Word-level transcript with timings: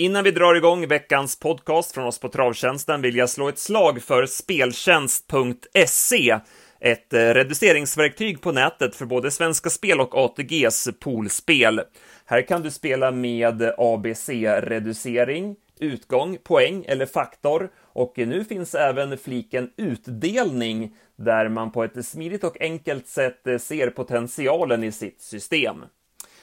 Innan 0.00 0.24
vi 0.24 0.30
drar 0.30 0.54
igång 0.54 0.88
veckans 0.88 1.38
podcast 1.38 1.92
från 1.92 2.06
oss 2.06 2.20
på 2.20 2.28
Travtjänsten 2.28 3.02
vill 3.02 3.16
jag 3.16 3.30
slå 3.30 3.48
ett 3.48 3.58
slag 3.58 4.02
för 4.02 4.26
speltjänst.se, 4.26 6.38
ett 6.80 7.12
eh, 7.12 7.18
reduceringsverktyg 7.18 8.40
på 8.40 8.52
nätet 8.52 8.96
för 8.96 9.06
både 9.06 9.30
Svenska 9.30 9.70
Spel 9.70 10.00
och 10.00 10.16
ATGs 10.16 10.88
poolspel. 11.00 11.80
Här 12.24 12.42
kan 12.42 12.62
du 12.62 12.70
spela 12.70 13.10
med 13.10 13.72
ABC-reducering, 13.78 15.56
utgång, 15.80 16.38
poäng 16.44 16.84
eller 16.88 17.06
faktor 17.06 17.70
och 17.76 18.12
nu 18.16 18.44
finns 18.44 18.74
även 18.74 19.18
fliken 19.18 19.70
utdelning 19.76 20.96
där 21.16 21.48
man 21.48 21.72
på 21.72 21.84
ett 21.84 22.06
smidigt 22.06 22.44
och 22.44 22.60
enkelt 22.60 23.08
sätt 23.08 23.46
eh, 23.46 23.58
ser 23.58 23.90
potentialen 23.90 24.84
i 24.84 24.92
sitt 24.92 25.20
system. 25.20 25.84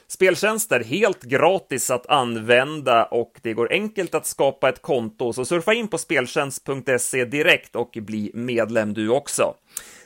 Speltjänster 0.07 0.83
helt 0.83 1.23
gratis 1.23 1.89
att 1.89 2.09
använda 2.09 3.05
och 3.05 3.39
det 3.41 3.53
går 3.53 3.71
enkelt 3.71 4.15
att 4.15 4.25
skapa 4.25 4.69
ett 4.69 4.81
konto, 4.81 5.33
så 5.33 5.45
surfa 5.45 5.73
in 5.73 5.87
på 5.87 5.97
speltjänst.se 5.97 7.25
direkt 7.25 7.75
och 7.75 7.97
bli 8.01 8.31
medlem 8.33 8.93
du 8.93 9.09
också. 9.09 9.53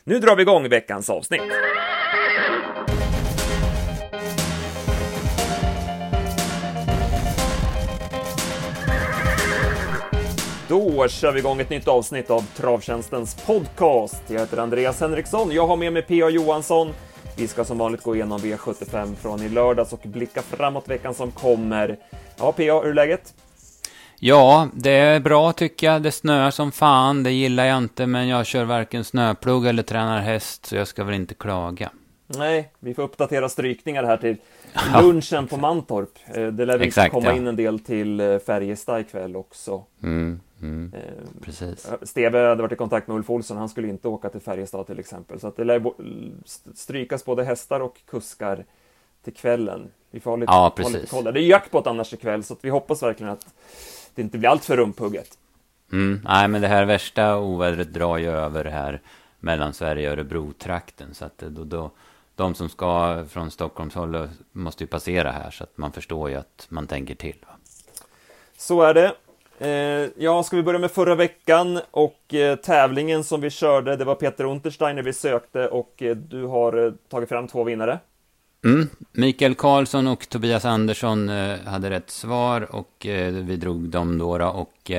Nu 0.03 0.19
drar 0.19 0.35
vi 0.35 0.41
igång 0.41 0.69
veckans 0.69 1.09
avsnitt. 1.09 1.41
Då 10.67 11.07
kör 11.07 11.31
vi 11.31 11.39
igång 11.39 11.59
ett 11.59 11.69
nytt 11.69 11.87
avsnitt 11.87 12.29
av 12.29 12.41
Travtjänstens 12.41 13.35
podcast. 13.45 14.23
Jag 14.27 14.39
heter 14.39 14.57
Andreas 14.57 15.01
Henriksson. 15.01 15.51
Jag 15.51 15.67
har 15.67 15.77
med 15.77 15.93
mig 15.93 16.01
P.A. 16.01 16.29
Johansson. 16.29 16.93
Vi 17.39 17.47
ska 17.47 17.65
som 17.65 17.77
vanligt 17.77 18.03
gå 18.03 18.15
igenom 18.15 18.39
V75 18.39 19.15
från 19.15 19.41
i 19.41 19.49
lördags 19.49 19.93
och 19.93 19.99
blicka 20.03 20.41
framåt 20.41 20.87
veckan 20.87 21.13
som 21.13 21.31
kommer. 21.31 21.97
Ja, 22.37 22.51
P.A., 22.51 22.81
hur 22.81 22.89
är 22.89 22.93
läget? 22.93 23.33
Ja, 24.19 24.67
det 24.73 24.91
är 24.91 25.19
bra 25.19 25.53
tycker 25.53 25.87
jag. 25.87 26.01
Det 26.01 26.11
snöar 26.11 26.51
som 26.51 26.71
fan, 26.71 27.23
det 27.23 27.31
gillar 27.31 27.65
jag 27.65 27.77
inte, 27.77 28.07
men 28.07 28.27
jag 28.27 28.45
kör 28.45 28.63
varken 28.63 29.03
snöplog 29.03 29.65
eller 29.65 29.83
tränar 29.83 30.19
häst, 30.19 30.65
så 30.65 30.75
jag 30.75 30.87
ska 30.87 31.03
väl 31.03 31.15
inte 31.15 31.33
klaga. 31.33 31.89
Nej, 32.37 32.71
vi 32.79 32.93
får 32.93 33.03
uppdatera 33.03 33.49
strykningar 33.49 34.03
här 34.03 34.17
till 34.17 34.37
lunchen 35.01 35.47
på 35.47 35.57
Mantorp. 35.57 36.09
Eh, 36.27 36.47
det 36.47 36.65
lär 36.65 36.79
Exakt, 36.79 37.13
komma 37.13 37.25
ja. 37.25 37.35
in 37.35 37.47
en 37.47 37.55
del 37.55 37.79
till 37.79 38.19
eh, 38.19 38.39
Färjestad 38.39 39.01
ikväll 39.01 39.35
också. 39.35 39.83
Mm. 40.03 40.39
Mm, 40.61 40.93
eh, 40.95 41.41
precis. 41.41 41.87
Steve 42.01 42.47
hade 42.47 42.61
varit 42.61 42.71
i 42.71 42.75
kontakt 42.75 43.07
med 43.07 43.17
Ulf 43.17 43.29
Olsson, 43.29 43.57
han 43.57 43.69
skulle 43.69 43.87
inte 43.87 44.07
åka 44.07 44.29
till 44.29 44.41
Färjestad 44.41 44.87
till 44.87 44.99
exempel. 44.99 45.39
Så 45.39 45.47
att 45.47 45.57
det 45.57 45.63
lär 45.63 45.83
strykas 46.75 47.25
både 47.25 47.43
hästar 47.43 47.79
och 47.79 47.97
kuskar 48.05 48.65
till 49.23 49.33
kvällen. 49.33 49.91
Vi 50.11 50.19
får 50.19 50.31
ha 50.31 50.37
lite, 50.37 50.51
ja, 50.51 50.73
precis. 50.75 50.93
lite 50.93 51.07
koll. 51.07 51.23
Det 51.23 51.29
är 51.29 51.41
jackpot 51.41 51.87
annars 51.87 52.13
ikväll, 52.13 52.43
så 52.43 52.55
vi 52.61 52.69
hoppas 52.69 53.03
verkligen 53.03 53.33
att 53.33 53.53
det 54.15 54.21
inte 54.21 54.37
blir 54.37 54.49
allt 54.49 54.65
för 54.65 54.77
rumphugget. 54.77 55.37
Mm, 55.91 56.21
nej, 56.23 56.47
men 56.47 56.61
det 56.61 56.67
här 56.67 56.85
värsta 56.85 57.37
ovädret 57.37 57.93
drar 57.93 58.17
ju 58.17 58.27
över 58.27 58.65
här 58.65 59.01
mellan 59.39 59.73
Sverige 59.73 60.07
och 60.07 60.13
Örebro-trakten. 60.13 61.13
Så 61.13 61.25
att 61.25 61.37
då, 61.37 61.63
då, 61.63 61.91
de 62.39 62.55
som 62.55 62.69
ska 62.69 63.23
från 63.29 63.51
Stockholmshåll 63.51 64.29
måste 64.51 64.83
ju 64.83 64.87
passera 64.87 65.31
här, 65.31 65.51
så 65.51 65.63
att 65.63 65.77
man 65.77 65.91
förstår 65.91 66.29
ju 66.29 66.35
att 66.35 66.65
man 66.69 66.87
tänker 66.87 67.15
till. 67.15 67.35
Va? 67.47 67.55
Så 68.57 68.81
är 68.81 68.93
det. 68.93 69.13
Eh, 69.59 70.09
ja, 70.17 70.43
ska 70.43 70.55
vi 70.55 70.63
börja 70.63 70.79
med 70.79 70.91
förra 70.91 71.15
veckan 71.15 71.79
och 71.91 72.33
eh, 72.33 72.55
tävlingen 72.55 73.23
som 73.23 73.41
vi 73.41 73.49
körde, 73.49 73.95
det 73.95 74.05
var 74.05 74.15
Peter 74.15 74.43
Untersteiner 74.43 75.01
vi 75.01 75.13
sökte 75.13 75.67
och 75.67 76.03
eh, 76.03 76.15
du 76.15 76.43
har 76.43 76.93
tagit 77.09 77.29
fram 77.29 77.47
två 77.47 77.63
vinnare. 77.63 77.99
Mm. 78.63 78.89
Mikael 79.11 79.55
Karlsson 79.55 80.07
och 80.07 80.29
Tobias 80.29 80.65
Andersson 80.65 81.29
hade 81.65 81.89
rätt 81.89 82.09
svar 82.09 82.75
och 82.75 82.95
vi 83.31 83.57
drog 83.61 83.89
dem 83.89 84.17
då, 84.17 84.47
och 84.47 84.91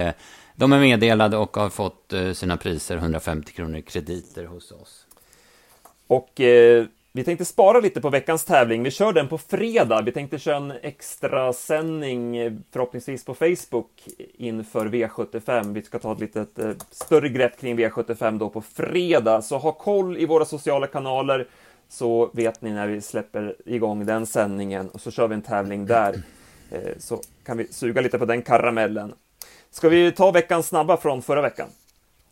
de 0.55 0.73
är 0.73 0.81
meddelade 0.81 1.37
och 1.37 1.57
har 1.57 1.71
fått 1.71 2.13
sina 2.35 2.57
priser 2.57 2.97
150 2.97 3.53
kronor 3.53 3.81
krediter 3.81 4.45
hos 4.45 4.73
oss. 4.73 5.07
Och 6.07 6.41
vi 7.13 7.25
tänkte 7.25 7.45
spara 7.45 7.81
lite 7.81 8.01
på 8.01 8.11
veckans 8.11 8.45
tävling. 8.45 8.83
Vi 8.83 8.91
kör 8.91 9.13
den 9.13 9.29
på 9.29 9.39
fredag. 9.39 10.03
Vi 10.03 10.13
tänkte 10.13 10.39
köra 10.39 10.57
en 10.57 10.73
extra 10.83 11.53
sändning 11.53 12.37
eh, 12.37 12.53
förhoppningsvis 12.73 13.25
på 13.25 13.35
Facebook 13.35 13.91
inför 14.35 14.87
V75. 14.87 15.73
Vi 15.75 15.83
ska 15.83 15.99
ta 15.99 16.13
ett 16.13 16.21
lite 16.21 16.41
eh, 16.41 16.71
större 16.91 17.29
grepp 17.29 17.61
kring 17.61 17.79
V75 17.79 18.39
då 18.39 18.49
på 18.49 18.61
fredag, 18.61 19.43
så 19.43 19.59
ha 19.59 19.73
koll 19.73 20.19
i 20.19 20.27
våra 20.27 20.45
sociala 20.45 20.87
kanaler 20.87 21.49
så 21.89 22.31
vet 22.33 22.63
ni 22.63 22.71
när 22.71 22.87
vi 22.87 23.01
släpper 23.01 23.57
igång 23.65 24.07
den 24.07 24.27
sändningen 24.27 24.89
och 24.89 25.01
så 25.01 25.11
kör 25.11 25.29
vi 25.29 25.35
en 25.35 25.43
tävling 25.43 25.87
där. 25.87 26.23
Eh, 26.71 26.99
så 26.99 27.21
kan 27.45 27.59
vi 27.59 27.67
suga 27.73 28.01
lite 28.01 28.19
på 28.19 28.25
den 28.25 28.43
karamellen. 28.43 29.15
Ska 29.71 29.89
vi 29.89 30.13
ta 30.13 30.31
veckans 30.31 30.69
snabba 30.69 30.97
från 30.97 31.23
förra 31.23 31.43
veckan? 31.43 31.69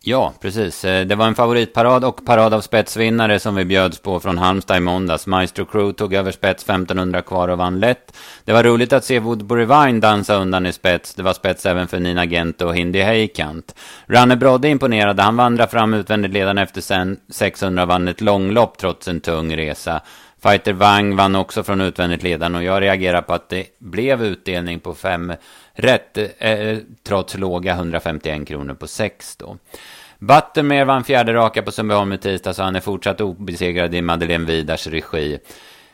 Ja, 0.01 0.33
precis. 0.41 0.85
Eh, 0.85 1.05
det 1.05 1.15
var 1.15 1.27
en 1.27 1.35
favoritparad 1.35 2.03
och 2.03 2.25
parad 2.25 2.53
av 2.53 2.61
spetsvinnare 2.61 3.39
som 3.39 3.55
vi 3.55 3.65
bjöds 3.65 3.99
på 3.99 4.19
från 4.19 4.37
Halmstad 4.37 4.77
i 4.77 4.79
måndags. 4.79 5.27
Maestro 5.27 5.65
Crew 5.65 5.93
tog 5.97 6.13
över 6.13 6.31
spets 6.31 6.63
1500 6.63 7.21
kvar 7.21 7.47
och 7.47 7.57
vann 7.57 7.79
lätt. 7.79 8.17
Det 8.45 8.53
var 8.53 8.63
roligt 8.63 8.93
att 8.93 9.05
se 9.05 9.19
Woodbury 9.19 9.65
Vine 9.65 9.99
dansa 9.99 10.35
undan 10.35 10.65
i 10.65 10.73
spets. 10.73 11.13
Det 11.13 11.23
var 11.23 11.33
spets 11.33 11.65
även 11.65 11.87
för 11.87 11.99
Nina 11.99 12.25
Gent 12.25 12.61
och 12.61 12.75
Hindi 12.75 13.01
Heikant. 13.01 13.75
Ranne 14.07 14.35
Brodde 14.35 14.69
imponerade. 14.69 15.21
Han 15.21 15.37
vandrade 15.37 15.71
fram 15.71 15.93
utvändigt 15.93 16.31
ledande 16.31 16.61
efter 16.61 16.81
sen 16.81 17.17
600 17.29 17.85
vann 17.85 18.07
ett 18.07 18.21
långlopp 18.21 18.77
trots 18.77 19.07
en 19.07 19.21
tung 19.21 19.57
resa. 19.57 20.01
Fighter 20.41 20.73
Wang 20.73 21.15
vann 21.15 21.35
också 21.35 21.63
från 21.63 21.81
utvändigt 21.81 22.23
ledande 22.23 22.57
och 22.57 22.63
jag 22.63 22.81
reagerar 22.81 23.21
på 23.21 23.33
att 23.33 23.49
det 23.49 23.65
blev 23.79 24.23
utdelning 24.23 24.79
på 24.79 24.93
fem 24.93 25.33
rätt, 25.73 26.17
eh, 26.37 26.77
trots 27.03 27.37
låga 27.37 27.73
151 27.73 28.47
kronor 28.47 28.73
på 28.73 28.87
sex 28.87 29.35
då. 29.35 29.57
Buttermere 30.19 30.85
vann 30.85 31.03
fjärde 31.03 31.33
raka 31.33 31.61
på 31.61 31.71
Sundbyholm 31.71 32.13
i 32.13 32.17
tisdag 32.17 32.53
så 32.53 32.63
han 32.63 32.75
är 32.75 32.79
fortsatt 32.79 33.21
obesegrad 33.21 33.95
i 33.95 34.01
Madeleine 34.01 34.45
Vidars 34.45 34.87
regi. 34.87 35.39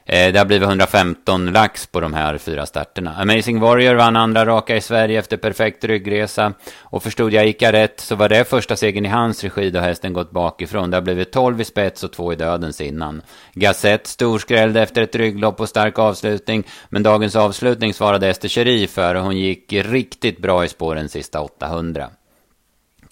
Eh, 0.08 0.34
det 0.34 0.40
har 0.40 0.46
blivit 0.46 0.68
115 0.68 1.52
lax 1.52 1.88
på 1.88 2.00
de 2.00 2.14
här 2.14 2.38
fyra 2.38 2.66
starterna. 2.66 3.16
Amazing 3.16 3.60
Warrior 3.60 3.96
vann 3.96 4.16
andra 4.16 4.46
raka 4.46 4.76
i 4.76 4.82
Sverige 4.82 5.20
efter 5.20 5.38
perfekt 5.38 5.84
ryggresa. 5.84 6.54
Och 6.80 7.04
förstod 7.04 7.34
jag 7.34 7.48
Ica 7.48 7.72
rätt 7.72 8.00
så 8.00 8.16
var 8.16 8.30
det 8.30 8.50
första 8.50 8.76
segern 8.76 9.06
i 9.06 9.10
hans 9.10 9.44
regi 9.44 9.70
då 9.70 9.80
hästen 9.80 10.14
gått 10.14 10.32
bakifrån. 10.32 10.92
Det 10.92 10.98
har 10.98 11.02
blivit 11.02 11.32
12 11.32 11.62
i 11.62 11.66
spets 11.66 12.04
och 12.04 12.14
2 12.14 12.34
i 12.34 12.36
dödens 12.36 12.82
innan. 12.82 13.22
Gazette 13.54 14.10
storskrällde 14.10 14.82
efter 14.82 15.02
ett 15.02 15.16
rygglopp 15.16 15.60
och 15.60 15.70
stark 15.70 16.00
avslutning. 16.00 16.64
Men 16.90 17.04
dagens 17.04 17.36
avslutning 17.36 17.94
svarade 17.94 18.28
Ester 18.28 18.50
Cherie 18.50 18.88
för 18.88 19.16
och 19.16 19.24
hon 19.24 19.38
gick 19.38 19.74
riktigt 19.74 20.42
bra 20.42 20.66
i 20.66 20.68
spåren 20.68 21.10
sista 21.10 21.42
800. 21.42 22.10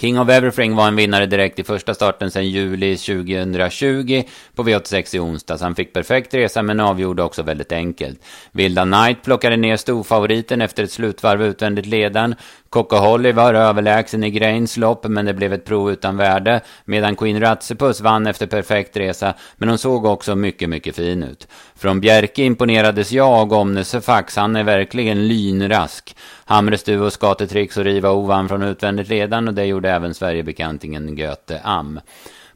King 0.04 0.20
of 0.20 0.30
Everything 0.30 0.76
var 0.76 0.88
en 0.88 0.96
vinnare 0.96 1.26
direkt 1.26 1.60
i 1.60 1.64
första 1.64 1.94
starten 1.94 2.32
sedan 2.32 2.50
juli 2.50 2.98
2020 2.98 4.24
på 4.56 4.64
V86 4.64 5.16
i 5.16 5.20
onsdags. 5.20 5.62
Han 5.62 5.76
fick 5.76 5.94
perfekt 5.94 6.34
resa 6.34 6.64
men 6.64 6.80
avgjorde 6.80 7.24
också 7.24 7.44
väldigt 7.44 7.72
enkelt. 7.72 8.20
Vilda 8.52 8.84
Knight 8.84 9.24
plockade 9.24 9.58
ner 9.58 9.78
storfavoriten 9.78 10.62
efter 10.62 10.84
ett 10.84 10.92
slutvarv 10.92 11.44
utvändigt 11.44 11.86
ledan. 11.86 12.36
Coco 12.74 12.96
Holly 12.96 13.32
var 13.32 13.54
överlägsen 13.54 14.24
i 14.24 14.30
Grains 14.30 14.78
lopp, 14.78 15.08
men 15.08 15.26
det 15.26 15.34
blev 15.34 15.54
ett 15.54 15.66
prov 15.66 15.92
utan 15.92 16.18
värde. 16.18 16.62
Medan 16.86 17.16
Queen 17.16 17.40
Ratsepuss 17.40 18.02
vann 18.02 18.28
efter 18.28 18.48
perfekt 18.48 18.98
resa, 18.98 19.34
men 19.58 19.70
hon 19.70 19.78
såg 19.78 20.06
också 20.06 20.36
mycket, 20.36 20.70
mycket 20.70 20.96
fin 20.96 21.24
ut. 21.24 21.48
Från 21.76 22.02
Bjerke 22.02 22.44
imponerades 22.44 23.12
jag 23.12 23.52
och 23.52 23.60
Omnesefax, 23.60 24.36
han 24.36 24.56
är 24.56 24.64
verkligen 24.64 25.28
lynrask. 25.28 26.16
Hamrestuvo, 26.46 27.04
Duo, 27.04 27.10
Skatetrix 27.10 27.78
och 27.78 27.84
Riva 27.84 28.10
Ovan 28.10 28.28
vann 28.28 28.50
från 28.50 28.64
utvändigt 28.64 29.10
ledan 29.10 29.48
och 29.48 29.54
det 29.54 29.66
gjorde 29.66 29.92
även 29.92 30.14
Sverigebekantingen 30.14 31.18
Göte 31.18 31.62
Am. 31.64 32.00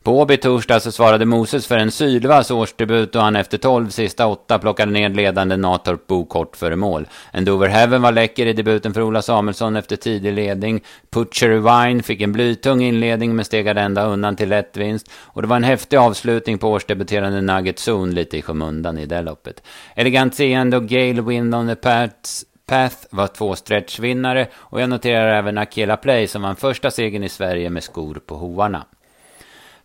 På 0.08 0.20
Åby 0.20 0.38
torsdag 0.38 0.80
så 0.80 0.92
svarade 0.92 1.26
Moses 1.26 1.68
för 1.68 1.78
en 1.78 1.92
Sylvas 1.92 2.52
årsdebut 2.52 3.16
och 3.16 3.22
han 3.22 3.36
efter 3.36 3.58
12 3.58 3.90
sista 3.90 4.28
åtta 4.28 4.60
plockade 4.60 4.92
ner 4.92 5.10
ledande 5.10 5.58
Natorp 5.58 6.08
Bo 6.08 6.26
kort 6.26 6.58
före 6.58 6.76
mål. 6.76 7.08
En 7.32 7.46
Dover 7.46 7.68
Heaven 7.68 8.02
var 8.02 8.12
läcker 8.12 8.46
i 8.46 8.54
debuten 8.54 8.94
för 8.94 9.02
Ola 9.02 9.22
Samuelsson 9.22 9.76
efter 9.76 9.96
tidig 9.96 10.34
ledning. 10.34 10.84
Putcher 11.10 11.50
Wine 11.50 12.04
fick 12.04 12.22
en 12.22 12.32
blytung 12.32 12.82
inledning 12.82 13.36
men 13.36 13.46
stegade 13.46 13.82
ända 13.82 14.06
undan 14.06 14.36
till 14.36 14.50
lätt 14.50 14.78
vinst. 14.78 15.12
Och 15.24 15.42
det 15.42 15.48
var 15.48 15.56
en 15.56 15.64
häftig 15.64 15.98
avslutning 15.98 16.58
på 16.58 16.70
årsdebuterande 16.70 17.42
Nugget 17.42 17.88
Zone 17.88 18.14
lite 18.14 18.38
i 18.38 18.42
skymundan 18.42 18.98
i 18.98 19.06
det 19.06 19.22
loppet. 19.22 19.64
Elegant 19.96 20.36
seende 20.36 20.78
och 20.78 20.88
Gale 20.88 21.22
Wind 21.22 21.56
on 21.56 21.68
the 21.68 21.76
Pats 21.76 22.46
Path 22.68 22.98
var 23.10 23.28
två 23.28 23.56
stretchvinnare 23.56 24.48
och 24.56 24.82
jag 24.82 24.90
noterar 24.90 25.38
även 25.38 25.58
Akela 25.58 25.98
Play 25.98 26.28
som 26.28 26.42
vann 26.42 26.56
första 26.56 26.92
segern 26.92 27.24
i 27.24 27.30
Sverige 27.30 27.70
med 27.70 27.84
skor 27.84 28.20
på 28.26 28.36
hovarna. 28.36 28.86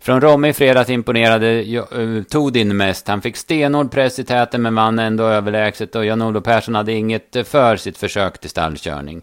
Från 0.02 0.20
Romme 0.20 0.48
i 0.48 0.52
fredags 0.52 0.90
imponerade 0.90 1.62
eh, 1.62 2.22
Todin 2.30 2.76
mest. 2.76 3.08
Han 3.08 3.22
fick 3.22 3.36
stenhård 3.36 3.90
press 3.90 4.18
i 4.18 4.24
täten 4.24 4.62
men 4.62 4.74
vann 4.74 4.98
ändå 4.98 5.24
överlägset 5.24 5.94
och 5.94 6.04
Jan-Olof 6.04 6.44
Persson 6.44 6.74
hade 6.74 6.92
inget 6.92 7.36
eh, 7.36 7.44
för 7.44 7.76
sitt 7.76 7.98
försök 7.98 8.38
till 8.38 8.50
stallkörning. 8.50 9.22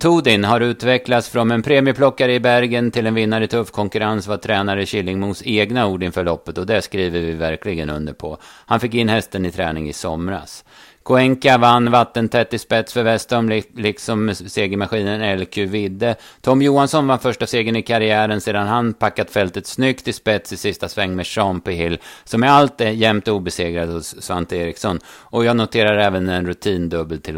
Todin 0.00 0.44
har 0.44 0.60
utvecklats 0.60 1.28
från 1.28 1.50
en 1.50 1.62
premieplockare 1.62 2.34
i 2.34 2.40
Bergen 2.40 2.90
till 2.90 3.06
en 3.06 3.14
vinnare 3.14 3.44
i 3.44 3.48
tuff 3.48 3.70
konkurrens 3.70 4.26
var 4.26 4.36
tränare 4.36 4.86
Killingmos 4.86 5.42
egna 5.44 5.86
ord 5.86 6.02
inför 6.02 6.24
loppet 6.24 6.58
och 6.58 6.66
det 6.66 6.82
skriver 6.82 7.20
vi 7.20 7.32
verkligen 7.32 7.90
under 7.90 8.12
på. 8.12 8.38
Han 8.44 8.80
fick 8.80 8.94
in 8.94 9.08
hästen 9.08 9.46
i 9.46 9.50
träning 9.50 9.88
i 9.88 9.92
somras. 9.92 10.64
Koenka 11.02 11.58
vann 11.58 11.90
vattentätt 11.90 12.54
i 12.54 12.58
spets 12.58 12.92
för 12.92 13.02
Westholm, 13.02 13.62
liksom 13.74 14.34
segermaskinen 14.34 15.40
LQ 15.40 15.56
Vidde. 15.56 16.14
Tom 16.40 16.62
Johansson 16.62 17.06
vann 17.06 17.18
första 17.18 17.46
segern 17.46 17.76
i 17.76 17.82
karriären 17.82 18.40
sedan 18.40 18.66
han 18.66 18.94
packat 18.94 19.30
fältet 19.30 19.66
snyggt 19.66 20.08
i 20.08 20.12
spets 20.12 20.52
i 20.52 20.56
sista 20.56 20.88
sväng 20.88 21.16
med 21.16 21.26
Sean 21.26 21.62
Hill, 21.66 21.98
som 22.24 22.42
är 22.42 22.48
allt 22.48 22.80
jämt 22.80 23.28
obesegrad 23.28 23.88
hos 23.88 24.22
Svante 24.22 24.56
Eriksson. 24.56 24.98
Och 25.06 25.44
jag 25.44 25.56
noterar 25.56 25.98
även 25.98 26.28
en 26.28 26.46
rutindubbel 26.46 27.20
till 27.20 27.36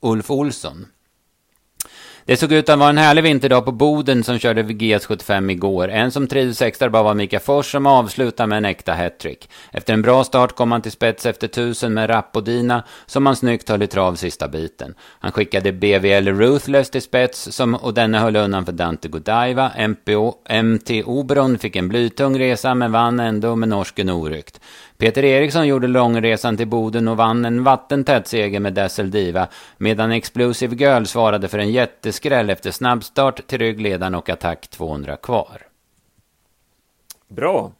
Ulf 0.00 0.30
Olsson. 0.30 0.86
Det 2.24 2.36
såg 2.36 2.52
ut 2.52 2.68
att 2.68 2.78
vara 2.78 2.90
en 2.90 2.98
härlig 2.98 3.22
vinterdag 3.22 3.64
på 3.64 3.72
Boden 3.72 4.24
som 4.24 4.38
körde 4.38 4.62
GS75 4.62 5.50
igår. 5.50 5.88
En 5.88 6.10
som 6.10 6.26
trivdes 6.26 6.62
extra 6.62 6.90
bra 6.90 7.02
var 7.02 7.14
Mika 7.14 7.40
Fors 7.40 7.70
som 7.72 7.86
avslutade 7.86 8.46
med 8.46 8.58
en 8.58 8.64
äkta 8.64 8.94
hattrick. 8.94 9.50
Efter 9.72 9.92
en 9.92 10.02
bra 10.02 10.24
start 10.24 10.56
kom 10.56 10.72
han 10.72 10.82
till 10.82 10.92
spets 10.92 11.26
efter 11.26 11.48
tusen 11.48 11.94
med 11.94 12.10
Rappodina 12.10 12.84
som 13.06 13.26
han 13.26 13.36
snyggt 13.36 13.68
höll 13.68 13.82
i 13.82 13.86
trav 13.86 14.14
sista 14.14 14.48
biten. 14.48 14.94
Han 15.20 15.32
skickade 15.32 15.72
BVL 15.72 16.28
Ruthless 16.28 16.90
till 16.90 17.02
spets 17.02 17.52
som, 17.52 17.74
och 17.74 17.94
denna 17.94 18.20
höll 18.20 18.36
undan 18.36 18.64
för 18.64 18.72
Dante 18.72 19.08
Godiva. 19.08 19.72
MPO, 19.88 20.34
MT 20.62 21.02
Oberon 21.04 21.58
fick 21.58 21.76
en 21.76 21.88
blytung 21.88 22.38
resa 22.38 22.74
men 22.74 22.92
vann 22.92 23.20
ändå 23.20 23.56
med 23.56 23.68
norsken 23.68 24.10
oryckt. 24.10 24.60
Peter 25.02 25.24
Eriksson 25.24 25.66
gjorde 25.66 25.86
långresan 25.86 26.56
till 26.56 26.66
Boden 26.66 27.08
och 27.08 27.16
vann 27.16 27.44
en 27.44 27.64
vattentät 27.64 28.26
seger 28.26 28.60
med 28.60 28.74
Dazzle 28.74 29.04
Diva, 29.04 29.48
medan 29.78 30.12
Explosive 30.12 30.76
Girl 30.76 31.04
svarade 31.04 31.48
för 31.48 31.58
en 31.58 31.72
jätteskräll 31.72 32.50
efter 32.50 32.70
snabbstart 32.70 33.46
till 33.46 33.58
ryggledaren 33.58 34.14
och 34.14 34.28
attack 34.28 34.68
200 34.68 35.16
kvar. 35.16 35.62
Bra. 37.28 37.72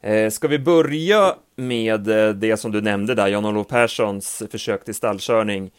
Eh, 0.00 0.30
ska 0.30 0.48
vi 0.48 0.58
börja 0.58 1.34
med 1.56 2.08
eh, 2.08 2.28
det 2.28 2.56
som 2.56 2.72
du 2.72 2.80
nämnde 2.80 3.14
där, 3.14 3.28
Jan-Olof 3.28 3.68
Perssons 3.68 4.42
försök 4.50 4.84
till 4.84 4.94
stallkörning. 4.94 5.70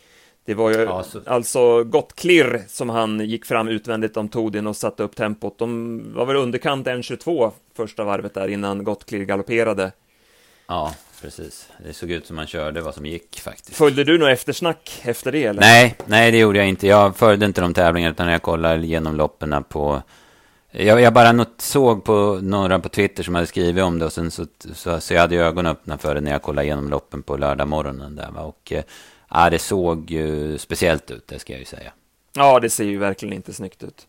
Det 0.45 0.53
var 0.53 0.69
ju 0.69 0.77
ja, 0.77 1.03
så... 1.03 1.19
alltså 1.25 1.83
gott 1.83 2.15
klirr 2.15 2.61
som 2.67 2.89
han 2.89 3.19
gick 3.19 3.45
fram 3.45 3.67
utvändigt 3.67 4.17
om 4.17 4.29
Todin 4.29 4.67
och 4.67 4.75
satte 4.75 5.03
upp 5.03 5.15
tempot. 5.15 5.57
De 5.57 6.01
var 6.13 6.25
väl 6.25 6.35
underkant 6.35 6.87
1.22 6.87 7.51
första 7.75 8.03
varvet 8.03 8.33
där 8.33 8.47
innan 8.47 8.83
gott 8.83 9.05
klirr 9.05 9.25
galopperade. 9.25 9.91
Ja, 10.67 10.93
precis. 11.21 11.69
Det 11.85 11.93
såg 11.93 12.11
ut 12.11 12.27
som 12.27 12.35
man 12.35 12.47
körde 12.47 12.81
vad 12.81 12.95
som 12.95 13.05
gick 13.05 13.39
faktiskt. 13.39 13.77
Följde 13.77 14.03
du 14.03 14.17
något 14.17 14.29
eftersnack 14.29 15.01
efter 15.03 15.31
det? 15.31 15.43
Eller? 15.43 15.61
Nej, 15.61 15.95
nej, 16.05 16.31
det 16.31 16.37
gjorde 16.37 16.57
jag 16.57 16.67
inte. 16.67 16.87
Jag 16.87 17.15
följde 17.15 17.45
inte 17.45 17.61
de 17.61 17.73
tävlingarna, 17.73 18.11
utan 18.11 18.27
jag 18.27 18.41
kollade 18.41 18.83
igenom 18.83 19.15
loppen 19.15 19.63
på... 19.63 20.01
Jag, 20.71 21.01
jag 21.01 21.13
bara 21.13 21.31
not, 21.31 21.53
såg 21.57 22.03
på 22.03 22.39
några 22.41 22.79
på 22.79 22.89
Twitter 22.89 23.23
som 23.23 23.35
hade 23.35 23.47
skrivit 23.47 23.83
om 23.83 23.99
det 23.99 24.05
och 24.05 24.13
sen 24.13 24.31
så, 24.31 24.45
så, 24.73 24.99
så 24.99 25.13
jag 25.13 25.21
hade 25.21 25.35
ögonen 25.35 25.71
öppna 25.71 25.97
för 25.97 26.15
det 26.15 26.21
när 26.21 26.31
jag 26.31 26.41
kollade 26.41 26.65
igenom 26.65 26.89
loppen 26.89 27.23
på 27.23 27.37
lördag 27.37 27.67
morgonen 27.67 28.15
där 28.15 28.31
va? 28.31 28.41
Och 28.41 28.71
eh, 28.71 28.83
ja, 29.29 29.49
det 29.49 29.59
såg 29.59 30.11
ju 30.11 30.57
speciellt 30.57 31.11
ut, 31.11 31.27
det 31.27 31.39
ska 31.39 31.53
jag 31.53 31.59
ju 31.59 31.65
säga. 31.65 31.91
Ja, 32.33 32.59
det 32.59 32.69
ser 32.69 32.83
ju 32.83 32.97
verkligen 32.97 33.33
inte 33.33 33.53
snyggt 33.53 33.83
ut. 33.83 34.07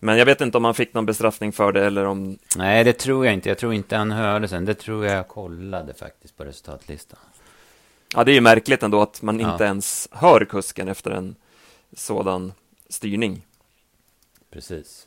Men 0.00 0.18
jag 0.18 0.26
vet 0.26 0.40
inte 0.40 0.58
om 0.58 0.64
han 0.64 0.74
fick 0.74 0.94
någon 0.94 1.06
bestraffning 1.06 1.52
för 1.52 1.72
det 1.72 1.86
eller 1.86 2.04
om... 2.04 2.38
Nej, 2.56 2.84
det 2.84 2.92
tror 2.92 3.24
jag 3.26 3.34
inte. 3.34 3.48
Jag 3.48 3.58
tror 3.58 3.74
inte 3.74 3.96
han 3.96 4.10
hörde 4.10 4.48
sen. 4.48 4.64
Det 4.64 4.74
tror 4.74 5.06
jag 5.06 5.16
jag 5.16 5.28
kollade 5.28 5.94
faktiskt 5.94 6.36
på 6.36 6.44
resultatlistan. 6.44 7.18
Ja, 8.14 8.24
det 8.24 8.32
är 8.32 8.34
ju 8.34 8.40
märkligt 8.40 8.82
ändå 8.82 9.02
att 9.02 9.22
man 9.22 9.40
inte 9.40 9.64
ja. 9.64 9.64
ens 9.64 10.08
hör 10.12 10.44
kusken 10.44 10.88
efter 10.88 11.10
en 11.10 11.34
sådan 11.96 12.52
styrning. 12.88 13.46
Precis. 14.50 15.06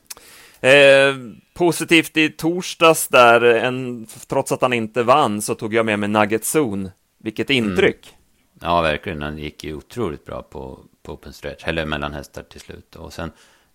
Eh, 0.60 1.16
positivt 1.54 2.18
i 2.18 2.30
torsdags 2.30 3.08
där, 3.08 3.42
en, 3.42 4.08
trots 4.28 4.52
att 4.52 4.62
han 4.62 4.74
inte 4.74 5.04
vann, 5.04 5.42
så 5.42 5.56
tog 5.56 5.74
jag 5.74 5.86
med 5.86 6.00
mig 6.00 6.10
Nugget 6.10 6.56
Zone. 6.56 6.92
Vilket 7.18 7.50
mm. 7.50 7.64
intryck! 7.64 8.08
Mm. 8.08 8.18
Ja, 8.62 8.82
verkligen. 8.82 9.22
Han 9.22 9.38
gick 9.38 9.64
ju 9.64 9.76
otroligt 9.76 10.26
bra 10.26 10.42
på, 10.42 10.80
på 11.04 11.14
open 11.14 11.34
stretch, 11.34 11.64
eller 11.68 11.86
mellan 11.86 12.14
hästar 12.14 12.44
till 12.44 12.62
slut. 12.62 12.96
Och 12.96 13.14
sen 13.14 13.32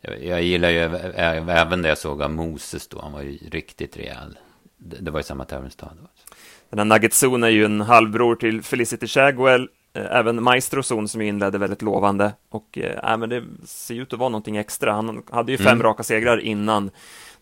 jag, 0.07 0.25
jag 0.25 0.43
gillar 0.43 0.71
ju 0.71 0.79
även 1.47 1.83
det 1.83 1.89
jag 1.89 1.99
såg 1.99 2.23
av 2.23 2.31
Moses 2.31 2.89
då. 2.89 3.01
Han 3.03 3.13
var 3.13 3.23
ju 3.23 3.39
riktigt 3.51 3.97
rejäl. 3.97 4.39
Det, 4.77 4.97
det 5.01 5.11
var 5.11 5.19
ju 5.21 5.25
samma 5.25 5.45
tävlingsdag. 5.45 5.91
Den 6.71 6.79
här 6.79 6.85
Nugget 6.85 7.23
Zone 7.23 7.47
är 7.47 7.51
ju 7.51 7.65
en 7.65 7.81
halvbror 7.81 8.37
till 8.37 8.63
Felicity 8.63 9.07
Shagwell. 9.07 9.69
Eh, 9.93 10.17
även 10.17 10.43
Maestro 10.43 10.83
Zone 10.83 11.09
som 11.09 11.21
inledde 11.21 11.59
väldigt 11.59 11.83
lovande. 11.83 12.33
Och 12.49 12.79
äh, 12.79 13.19
men 13.19 13.29
det 13.29 13.45
ser 13.65 13.95
ut 13.95 14.13
att 14.13 14.19
vara 14.19 14.29
någonting 14.29 14.57
extra. 14.57 14.93
Han 14.93 15.23
hade 15.31 15.53
ju 15.53 15.59
fem 15.59 15.67
mm. 15.67 15.83
raka 15.83 16.03
segrar 16.03 16.41
innan 16.41 16.91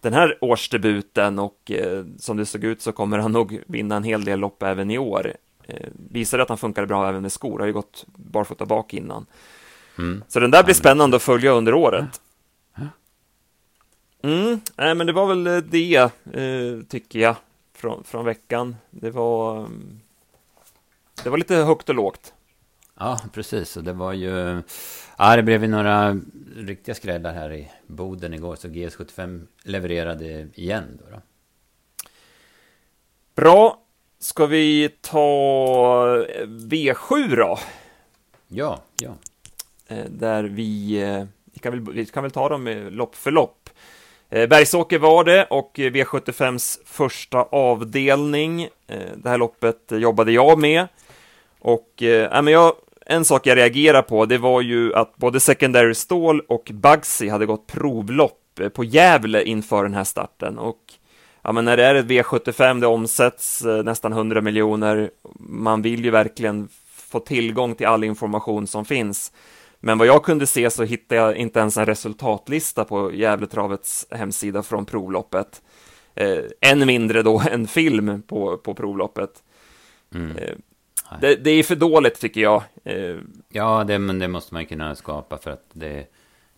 den 0.01 0.13
här 0.13 0.39
årsdebuten 0.41 1.39
och 1.39 1.71
eh, 1.71 2.05
som 2.19 2.37
det 2.37 2.47
såg 2.47 2.65
ut 2.65 2.83
så 2.83 2.93
kommer 2.93 3.19
han 3.19 3.33
nog 3.33 3.63
vinna 3.67 3.97
en 3.97 4.05
hel 4.05 4.25
del 4.25 4.41
lopp 4.41 4.63
även 4.63 4.91
i 4.91 4.99
år. 4.99 5.35
Eh, 5.67 5.89
visade 6.11 6.43
att 6.43 6.49
han 6.49 6.59
funkade 6.59 6.87
bra 6.87 7.09
även 7.09 7.23
med 7.23 7.33
skor, 7.33 7.59
har 7.59 7.67
ju 7.67 7.73
gått 7.73 8.05
barfota 8.07 8.67
bak 8.67 8.95
innan. 8.95 9.27
Mm. 9.99 10.23
Så 10.29 10.41
den 10.41 10.51
där 10.51 10.65
blir 10.65 10.75
spännande 10.75 11.17
att 11.17 11.23
följa 11.23 11.53
under 11.53 11.75
året. 11.75 12.21
Mm, 14.25 14.61
nej, 14.76 14.94
men 14.94 15.06
det 15.06 15.12
var 15.12 15.26
väl 15.26 15.71
det, 15.71 15.97
eh, 15.97 16.87
tycker 16.88 17.19
jag, 17.19 17.37
från, 17.75 18.05
från 18.05 18.25
veckan. 18.25 18.76
Det 18.91 19.11
var, 19.11 19.59
mm, 19.59 20.00
det 21.23 21.31
var 21.31 21.38
lite 21.38 21.55
högt 21.55 21.88
och 21.88 21.94
lågt. 21.94 22.35
Ja, 22.99 23.21
precis. 23.32 23.76
Och 23.76 23.85
det 23.85 23.93
var 23.93 24.12
ju... 24.12 24.62
Ja, 25.19 25.37
det 25.37 25.43
blev 25.43 25.62
ju 25.62 25.69
några 25.69 26.21
riktiga 26.56 26.94
skrällar 26.94 27.35
här 27.35 27.53
i 27.53 27.71
Boden 27.87 28.35
igår. 28.35 28.56
Så 28.56 28.69
GS75 28.69 29.47
levererade 29.62 30.49
igen 30.55 30.99
då. 31.03 31.11
då. 31.11 31.20
Bra. 33.35 33.81
Ska 34.19 34.47
vi 34.47 34.88
ta 35.00 36.25
eh, 36.29 36.47
V7 36.47 37.37
då? 37.37 37.59
Ja, 38.49 38.82
ja. 38.97 39.15
Eh, 39.87 40.05
där 40.09 40.44
vi, 40.44 40.99
vi, 41.44 41.59
kan 41.59 41.73
väl, 41.73 41.94
vi 41.94 42.06
kan 42.06 42.23
väl 42.23 42.32
ta 42.32 42.49
dem 42.49 42.88
lopp 42.91 43.15
för 43.15 43.31
lopp. 43.31 43.64
Eh, 44.35 44.47
Bergsåker 44.47 44.99
var 44.99 45.25
det 45.25 45.45
och 45.45 45.81
eh, 45.81 45.93
V75s 45.93 46.79
första 46.87 47.43
avdelning. 47.43 48.63
Eh, 48.63 48.99
det 49.17 49.29
här 49.29 49.39
loppet 49.39 49.79
jobbade 49.91 50.33
jag 50.33 50.59
med. 50.59 50.89
Och 51.61 52.03
äh, 52.03 52.43
men 52.43 52.53
jag, 52.53 52.73
en 53.07 53.25
sak 53.25 53.47
jag 53.47 53.59
reagerar 53.59 54.03
på, 54.03 54.27
det 54.27 54.39
var 54.39 54.61
ju 54.61 54.95
att 54.95 55.17
både 55.17 55.41
Secondary 55.41 55.95
Stål 55.95 56.41
och 56.41 56.71
Bugsy 56.73 57.29
hade 57.29 57.47
gått 57.47 57.67
provlopp 57.67 58.61
på 58.75 58.85
Gävle 58.85 59.43
inför 59.43 59.83
den 59.83 59.95
här 59.95 60.05
starten. 60.05 60.59
Och 60.59 60.81
ja, 61.43 61.53
men 61.53 61.65
när 61.65 61.77
det 61.77 61.85
är 61.85 61.95
ett 61.95 62.07
V75, 62.07 62.81
det 62.81 62.87
omsätts 62.87 63.63
nästan 63.85 64.13
100 64.13 64.41
miljoner, 64.41 65.11
man 65.39 65.83
vill 65.83 66.05
ju 66.05 66.11
verkligen 66.11 66.69
få 66.87 67.21
tillgång 67.21 67.75
till 67.75 67.87
all 67.87 68.05
information 68.05 68.67
som 68.67 68.85
finns. 68.85 69.33
Men 69.85 69.99
vad 69.99 70.07
jag 70.07 70.25
kunde 70.25 70.47
se 70.47 70.71
så 70.71 70.85
hittade 70.85 71.21
jag 71.21 71.37
inte 71.37 71.61
ens 71.61 71.77
en 71.77 71.87
resultatlista 71.87 72.85
på 72.85 73.13
Gävletravets 73.13 74.06
hemsida 74.11 74.63
från 74.63 74.87
provloppet. 74.87 75.63
Eh, 76.15 76.39
än 76.61 76.87
mindre 76.87 77.23
då 77.23 77.43
en 77.51 77.67
film 77.67 78.23
på, 78.23 78.56
på 78.56 78.75
provloppet. 78.75 79.43
Mm. 80.15 80.37
Eh, 80.37 80.55
det, 81.20 81.37
det, 81.37 81.51
är 81.51 81.63
för 81.63 81.77
dåligt 81.77 82.20
tycker 82.20 82.41
jag. 82.41 82.63
Eh, 82.85 83.17
ja, 83.49 83.85
det, 83.85 83.99
men 83.99 84.19
det 84.19 84.29
måste 84.29 84.55
man 84.55 84.67
kunna 84.67 84.94
skapa 84.94 85.39
för 85.39 85.51
att 85.51 85.65
det, 85.73 86.06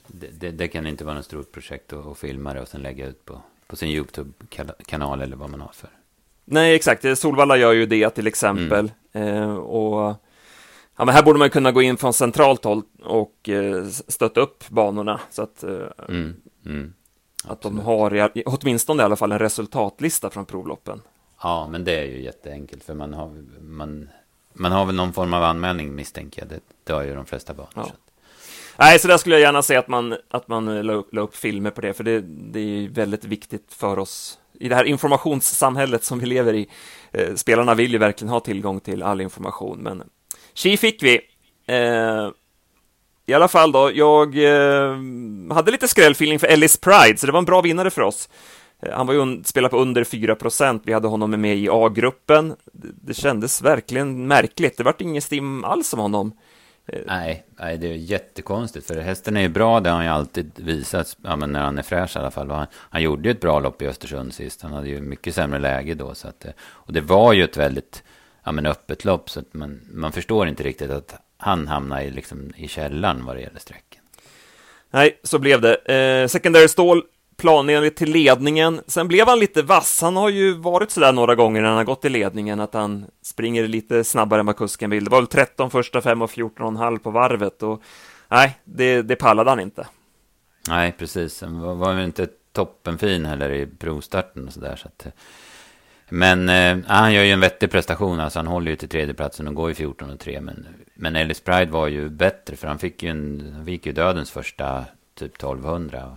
det, 0.06 0.50
det 0.50 0.68
kan 0.68 0.86
inte 0.86 1.04
vara 1.04 1.14
något 1.14 1.24
stort 1.24 1.52
projekt 1.52 1.92
att, 1.92 2.06
att 2.06 2.18
filma 2.18 2.54
det 2.54 2.60
och 2.60 2.68
sen 2.68 2.82
lägga 2.82 3.06
ut 3.06 3.24
på, 3.24 3.40
på 3.66 3.76
sin 3.76 3.88
YouTube-kanal 3.88 5.20
eller 5.20 5.36
vad 5.36 5.50
man 5.50 5.60
har 5.60 5.72
för. 5.72 5.90
Nej, 6.44 6.74
exakt. 6.74 7.18
Solvalla 7.18 7.56
gör 7.56 7.72
ju 7.72 7.86
det 7.86 8.10
till 8.10 8.26
exempel. 8.26 8.90
Mm. 9.12 9.42
Eh, 9.42 9.56
och 9.56 10.25
Ja, 10.96 11.04
men 11.04 11.14
här 11.14 11.22
borde 11.22 11.38
man 11.38 11.50
kunna 11.50 11.72
gå 11.72 11.82
in 11.82 11.96
från 11.96 12.12
centralt 12.12 12.64
håll 12.64 12.82
och 13.04 13.48
eh, 13.48 13.86
stötta 13.86 14.40
upp 14.40 14.68
banorna 14.68 15.20
så 15.30 15.42
att, 15.42 15.62
eh, 15.62 15.86
mm, 16.08 16.36
mm, 16.66 16.92
att 17.44 17.62
de 17.62 17.78
har 17.78 18.30
åtminstone 18.46 19.02
i 19.02 19.04
alla 19.04 19.16
fall 19.16 19.32
en 19.32 19.38
resultatlista 19.38 20.30
från 20.30 20.44
provloppen. 20.44 21.00
Ja, 21.42 21.68
men 21.70 21.84
det 21.84 21.98
är 22.00 22.04
ju 22.04 22.22
jätteenkelt 22.22 22.84
för 22.84 22.94
man 22.94 23.14
har, 23.14 23.30
man, 23.60 24.08
man 24.52 24.72
har 24.72 24.86
väl 24.86 24.94
någon 24.94 25.12
form 25.12 25.34
av 25.34 25.42
anmälning 25.42 25.94
misstänker 25.94 26.42
jag. 26.42 26.48
Det, 26.48 26.60
det 26.84 26.92
har 26.92 27.02
ju 27.02 27.14
de 27.14 27.26
flesta 27.26 27.54
banor. 27.54 27.70
Ja. 27.74 27.84
Så 27.84 27.92
Nej, 28.78 28.98
så 28.98 29.08
där 29.08 29.16
skulle 29.16 29.34
jag 29.34 29.42
gärna 29.42 29.62
se 29.62 29.76
att 29.76 29.88
man, 29.88 30.16
att 30.30 30.48
man 30.48 30.86
la, 30.86 30.92
upp, 30.92 31.14
la 31.14 31.20
upp 31.20 31.36
filmer 31.36 31.70
på 31.70 31.80
det, 31.80 31.92
för 31.92 32.04
det, 32.04 32.20
det 32.20 32.60
är 32.60 32.88
väldigt 32.88 33.24
viktigt 33.24 33.74
för 33.74 33.98
oss 33.98 34.38
i 34.52 34.68
det 34.68 34.74
här 34.74 34.84
informationssamhället 34.84 36.04
som 36.04 36.18
vi 36.18 36.26
lever 36.26 36.54
i. 36.54 36.68
Eh, 37.12 37.34
spelarna 37.34 37.74
vill 37.74 37.92
ju 37.92 37.98
verkligen 37.98 38.32
ha 38.32 38.40
tillgång 38.40 38.80
till 38.80 39.02
all 39.02 39.20
information, 39.20 39.78
men 39.78 40.02
Tji 40.56 40.76
fick 40.76 41.02
vi. 41.02 41.20
Eh, 41.66 42.30
I 43.26 43.34
alla 43.34 43.48
fall 43.48 43.72
då, 43.72 43.90
jag 43.94 44.38
eh, 44.44 44.96
hade 45.54 45.70
lite 45.70 45.88
skrällfeeling 45.88 46.38
för 46.38 46.46
Ellis 46.46 46.76
Pride, 46.76 47.18
så 47.18 47.26
det 47.26 47.32
var 47.32 47.38
en 47.38 47.44
bra 47.44 47.60
vinnare 47.60 47.90
för 47.90 48.02
oss. 48.02 48.28
Eh, 48.82 48.92
han 48.92 49.06
var 49.06 49.14
ju 49.14 49.44
spelade 49.44 49.70
på 49.70 49.78
under 49.78 50.04
4% 50.04 50.80
vi 50.84 50.92
hade 50.92 51.08
honom 51.08 51.30
med 51.30 51.56
i 51.56 51.68
A-gruppen. 51.70 52.56
Det, 52.72 52.88
det 53.02 53.14
kändes 53.14 53.62
verkligen 53.62 54.26
märkligt, 54.26 54.76
det 54.76 54.84
vart 54.84 55.00
ingen 55.00 55.22
stim 55.22 55.64
alls 55.64 55.92
om 55.92 56.00
honom. 56.00 56.32
Eh, 56.86 57.00
nej, 57.06 57.46
nej, 57.58 57.78
det 57.78 57.86
är 57.86 57.94
jättekonstigt. 57.94 58.86
För 58.86 59.00
hästen 59.00 59.36
är 59.36 59.40
ju 59.40 59.48
bra, 59.48 59.80
det 59.80 59.90
har 59.90 59.96
han 59.96 60.04
ju 60.04 60.10
alltid 60.10 60.50
visat. 60.56 61.16
Ja, 61.22 61.36
men 61.36 61.52
när 61.52 61.60
han 61.60 61.78
är 61.78 61.82
fräsch 61.82 62.16
i 62.16 62.18
alla 62.18 62.30
fall. 62.30 62.50
Han, 62.50 62.66
han 62.72 63.02
gjorde 63.02 63.28
ju 63.28 63.32
ett 63.32 63.40
bra 63.40 63.60
lopp 63.60 63.82
i 63.82 63.86
Östersund 63.86 64.34
sist. 64.34 64.62
Han 64.62 64.72
hade 64.72 64.88
ju 64.88 65.00
mycket 65.00 65.34
sämre 65.34 65.58
läge 65.58 65.94
då. 65.94 66.14
Så 66.14 66.28
att, 66.28 66.44
eh, 66.44 66.50
och 66.60 66.92
det 66.92 67.00
var 67.00 67.32
ju 67.32 67.44
ett 67.44 67.56
väldigt 67.56 68.02
ja, 68.46 68.52
men 68.52 68.66
öppet 68.66 69.04
lopp. 69.04 69.30
Så 69.30 69.40
att 69.40 69.54
man, 69.54 69.80
man 69.92 70.12
förstår 70.12 70.48
inte 70.48 70.62
riktigt 70.62 70.90
att 70.90 71.14
han 71.36 71.68
hamnar 71.68 72.00
i, 72.00 72.10
liksom, 72.10 72.52
i 72.56 72.68
källaren 72.68 73.24
vad 73.24 73.36
det 73.36 73.40
gäller 73.40 73.60
sträcken. 73.60 74.02
Nej, 74.90 75.20
så 75.22 75.38
blev 75.38 75.60
det. 75.60 75.74
Eh, 75.74 76.28
Secondary 76.28 76.68
Stål 76.68 77.02
planenligt 77.36 77.96
till 77.96 78.12
ledningen. 78.12 78.80
Sen 78.86 79.08
blev 79.08 79.26
han 79.28 79.38
lite 79.38 79.62
vass. 79.62 80.02
Han 80.02 80.16
har 80.16 80.28
ju 80.28 80.52
varit 80.52 80.90
sådär 80.90 81.12
några 81.12 81.34
gånger 81.34 81.60
när 81.60 81.68
han 81.68 81.76
har 81.76 81.84
gått 81.84 82.04
i 82.04 82.08
ledningen, 82.08 82.60
att 82.60 82.74
han 82.74 83.06
springer 83.22 83.68
lite 83.68 84.04
snabbare 84.04 84.40
än 84.40 84.46
vad 84.46 84.56
kusken 84.56 84.90
vill. 84.90 85.04
Det 85.04 85.10
var 85.10 85.20
väl 85.20 85.26
13 85.26 85.70
första 85.70 86.00
fem 86.00 86.22
och 86.22 86.30
14,5 86.30 86.98
på 86.98 87.10
varvet 87.10 87.62
och 87.62 87.82
nej, 88.28 88.58
det, 88.64 89.02
det 89.02 89.16
pallade 89.16 89.50
han 89.50 89.60
inte. 89.60 89.86
Nej, 90.68 90.92
precis. 90.98 91.40
Han 91.40 91.60
var, 91.60 91.74
var 91.74 92.00
inte 92.00 92.28
toppenfin 92.52 93.24
heller 93.24 93.50
i 93.50 93.66
provstarten 93.66 94.46
och 94.46 94.52
sådär. 94.52 94.76
Så 94.76 94.88
att, 94.88 95.06
men 96.08 96.48
eh, 96.48 96.78
han 96.86 97.12
gör 97.12 97.24
ju 97.24 97.30
en 97.30 97.40
vettig 97.40 97.70
prestation. 97.70 98.20
Alltså 98.20 98.38
han 98.38 98.46
håller 98.46 98.70
ju 98.70 98.76
till 98.76 98.88
tredjeplatsen 98.88 99.48
och 99.48 99.54
går 99.54 99.70
i 99.70 99.74
14 99.74 100.10
och 100.10 100.20
3. 100.20 100.40
Men, 100.40 100.66
men 100.94 101.16
Ellis 101.16 101.40
Pride 101.40 101.72
var 101.72 101.88
ju 101.88 102.08
bättre 102.08 102.56
för 102.56 102.68
han 102.68 102.78
fick 102.78 103.02
ju, 103.02 103.10
en, 103.10 103.52
han 103.56 103.64
fick 103.64 103.86
ju 103.86 103.92
dödens 103.92 104.30
första 104.30 104.84
typ 105.14 105.36
1200. 105.36 106.06
Och 106.06 106.16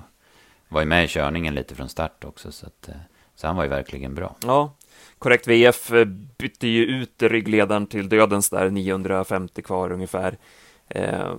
var 0.69 0.81
ju 0.81 0.87
med 0.87 1.05
i 1.05 1.07
körningen 1.07 1.55
lite 1.55 1.75
från 1.75 1.89
start 1.89 2.23
också. 2.23 2.51
Så, 2.51 2.65
att, 2.65 2.89
eh, 2.89 2.95
så 3.35 3.47
han 3.47 3.55
var 3.55 3.63
ju 3.63 3.69
verkligen 3.69 4.15
bra. 4.15 4.35
Ja, 4.45 4.73
korrekt. 5.19 5.47
VF 5.47 5.91
eh, 5.91 6.05
bytte 6.37 6.67
ju 6.67 6.85
ut 6.85 7.23
ryggledaren 7.23 7.87
till 7.87 8.09
dödens 8.09 8.49
där 8.49 8.69
950 8.69 9.61
kvar 9.61 9.91
ungefär. 9.91 10.37
Eh, 10.87 11.33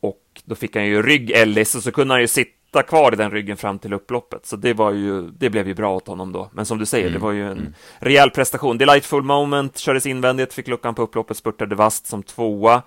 och 0.00 0.42
då 0.44 0.54
fick 0.54 0.76
han 0.76 0.86
ju 0.86 1.02
rygg 1.02 1.30
Ellis 1.30 1.74
och 1.74 1.82
så 1.82 1.92
kunde 1.92 2.14
han 2.14 2.20
ju 2.20 2.28
sitta 2.28 2.57
sitta 2.68 2.82
kvar 2.82 3.12
i 3.12 3.16
den 3.16 3.30
ryggen 3.30 3.56
fram 3.56 3.78
till 3.78 3.92
upploppet. 3.92 4.46
Så 4.46 4.56
det 4.56 4.74
var 4.74 4.92
ju, 4.92 5.30
det 5.30 5.50
blev 5.50 5.68
ju 5.68 5.74
bra 5.74 5.96
åt 5.96 6.06
honom 6.06 6.32
då. 6.32 6.50
Men 6.52 6.66
som 6.66 6.78
du 6.78 6.86
säger, 6.86 7.06
mm. 7.06 7.14
det 7.14 7.18
var 7.18 7.32
ju 7.32 7.46
en 7.46 7.58
mm. 7.58 7.74
rejäl 7.98 8.30
prestation. 8.30 8.78
Delightful 8.78 9.22
moment, 9.22 9.78
kördes 9.78 10.06
invändigt, 10.06 10.52
fick 10.52 10.68
luckan 10.68 10.94
på 10.94 11.02
upploppet, 11.02 11.36
spurtade 11.36 11.74
vast 11.74 12.06
som 12.06 12.22
tvåa. 12.22 12.82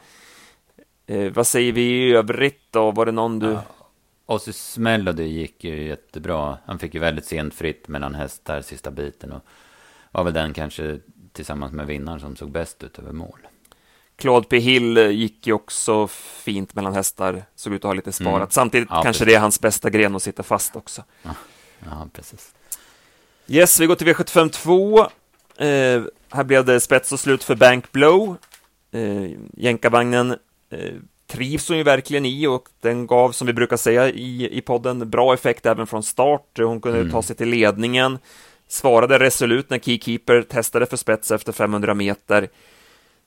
Eh, 1.07 1.31
vad 1.31 1.47
säger 1.47 1.71
vi 1.71 1.81
i 1.81 2.13
övrigt 2.13 2.71
då? 2.71 2.91
Var 2.91 3.05
det 3.05 3.11
någon 3.11 3.39
du... 3.39 3.47
Ja. 3.47 3.63
Ossis 4.25 4.77
Melody 4.77 5.23
gick 5.23 5.63
ju 5.63 5.87
jättebra. 5.87 6.57
Han 6.65 6.79
fick 6.79 6.93
ju 6.93 6.99
väldigt 6.99 7.25
sent 7.25 7.53
fritt 7.53 7.87
mellan 7.87 8.15
hästar 8.15 8.61
sista 8.61 8.91
biten 8.91 9.31
och 9.31 9.41
var 10.11 10.23
väl 10.23 10.33
den 10.33 10.53
kanske 10.53 10.99
tillsammans 11.33 11.73
med 11.73 11.87
vinnaren 11.87 12.19
som 12.19 12.35
såg 12.35 12.51
bäst 12.51 12.83
ut 12.83 12.99
över 12.99 13.11
mål. 13.11 13.39
Claude 14.15 14.47
P. 14.47 14.59
Hill 14.59 14.97
gick 14.97 15.47
ju 15.47 15.53
också 15.53 16.07
fint 16.43 16.75
mellan 16.75 16.93
hästar, 16.93 17.43
såg 17.55 17.73
ut 17.73 17.85
att 17.85 17.89
ha 17.89 17.93
lite 17.93 18.11
sparat. 18.11 18.35
Mm. 18.35 18.49
Samtidigt 18.49 18.87
ja, 18.91 19.03
kanske 19.03 19.19
precis. 19.19 19.33
det 19.33 19.35
är 19.35 19.39
hans 19.39 19.61
bästa 19.61 19.89
gren 19.89 20.15
att 20.15 20.23
sitta 20.23 20.43
fast 20.43 20.75
också. 20.75 21.03
Ja, 21.23 21.29
ja 21.85 22.07
precis. 22.13 22.53
Yes, 23.47 23.79
vi 23.79 23.85
går 23.85 23.95
till 23.95 24.07
V75 24.07 24.49
2. 24.49 24.99
Eh, 24.99 26.03
här 26.29 26.43
blev 26.43 26.65
det 26.65 26.79
spets 26.79 27.11
och 27.11 27.19
slut 27.19 27.43
för 27.43 27.55
Bank 27.55 27.91
Blow. 27.91 28.37
Eh, 28.91 29.31
Jänkarvagnen 29.53 30.31
eh, 30.69 30.93
trivs 31.27 31.69
hon 31.69 31.77
ju 31.77 31.83
verkligen 31.83 32.25
i 32.25 32.47
och 32.47 32.67
den 32.81 33.07
gav, 33.07 33.31
som 33.31 33.47
vi 33.47 33.53
brukar 33.53 33.77
säga 33.77 34.09
i, 34.09 34.57
i 34.57 34.61
podden, 34.61 35.09
bra 35.09 35.33
effekt 35.33 35.65
även 35.65 35.87
från 35.87 36.03
start. 36.03 36.57
Hon 36.57 36.81
kunde 36.81 36.99
mm. 36.99 37.11
ta 37.11 37.21
sig 37.21 37.35
till 37.35 37.49
ledningen, 37.49 38.19
svarade 38.67 39.19
resolut 39.19 39.69
när 39.69 39.79
Keykeeper 39.79 40.41
testade 40.41 40.85
för 40.85 40.97
spets 40.97 41.31
efter 41.31 41.51
500 41.51 41.93
meter. 41.93 42.49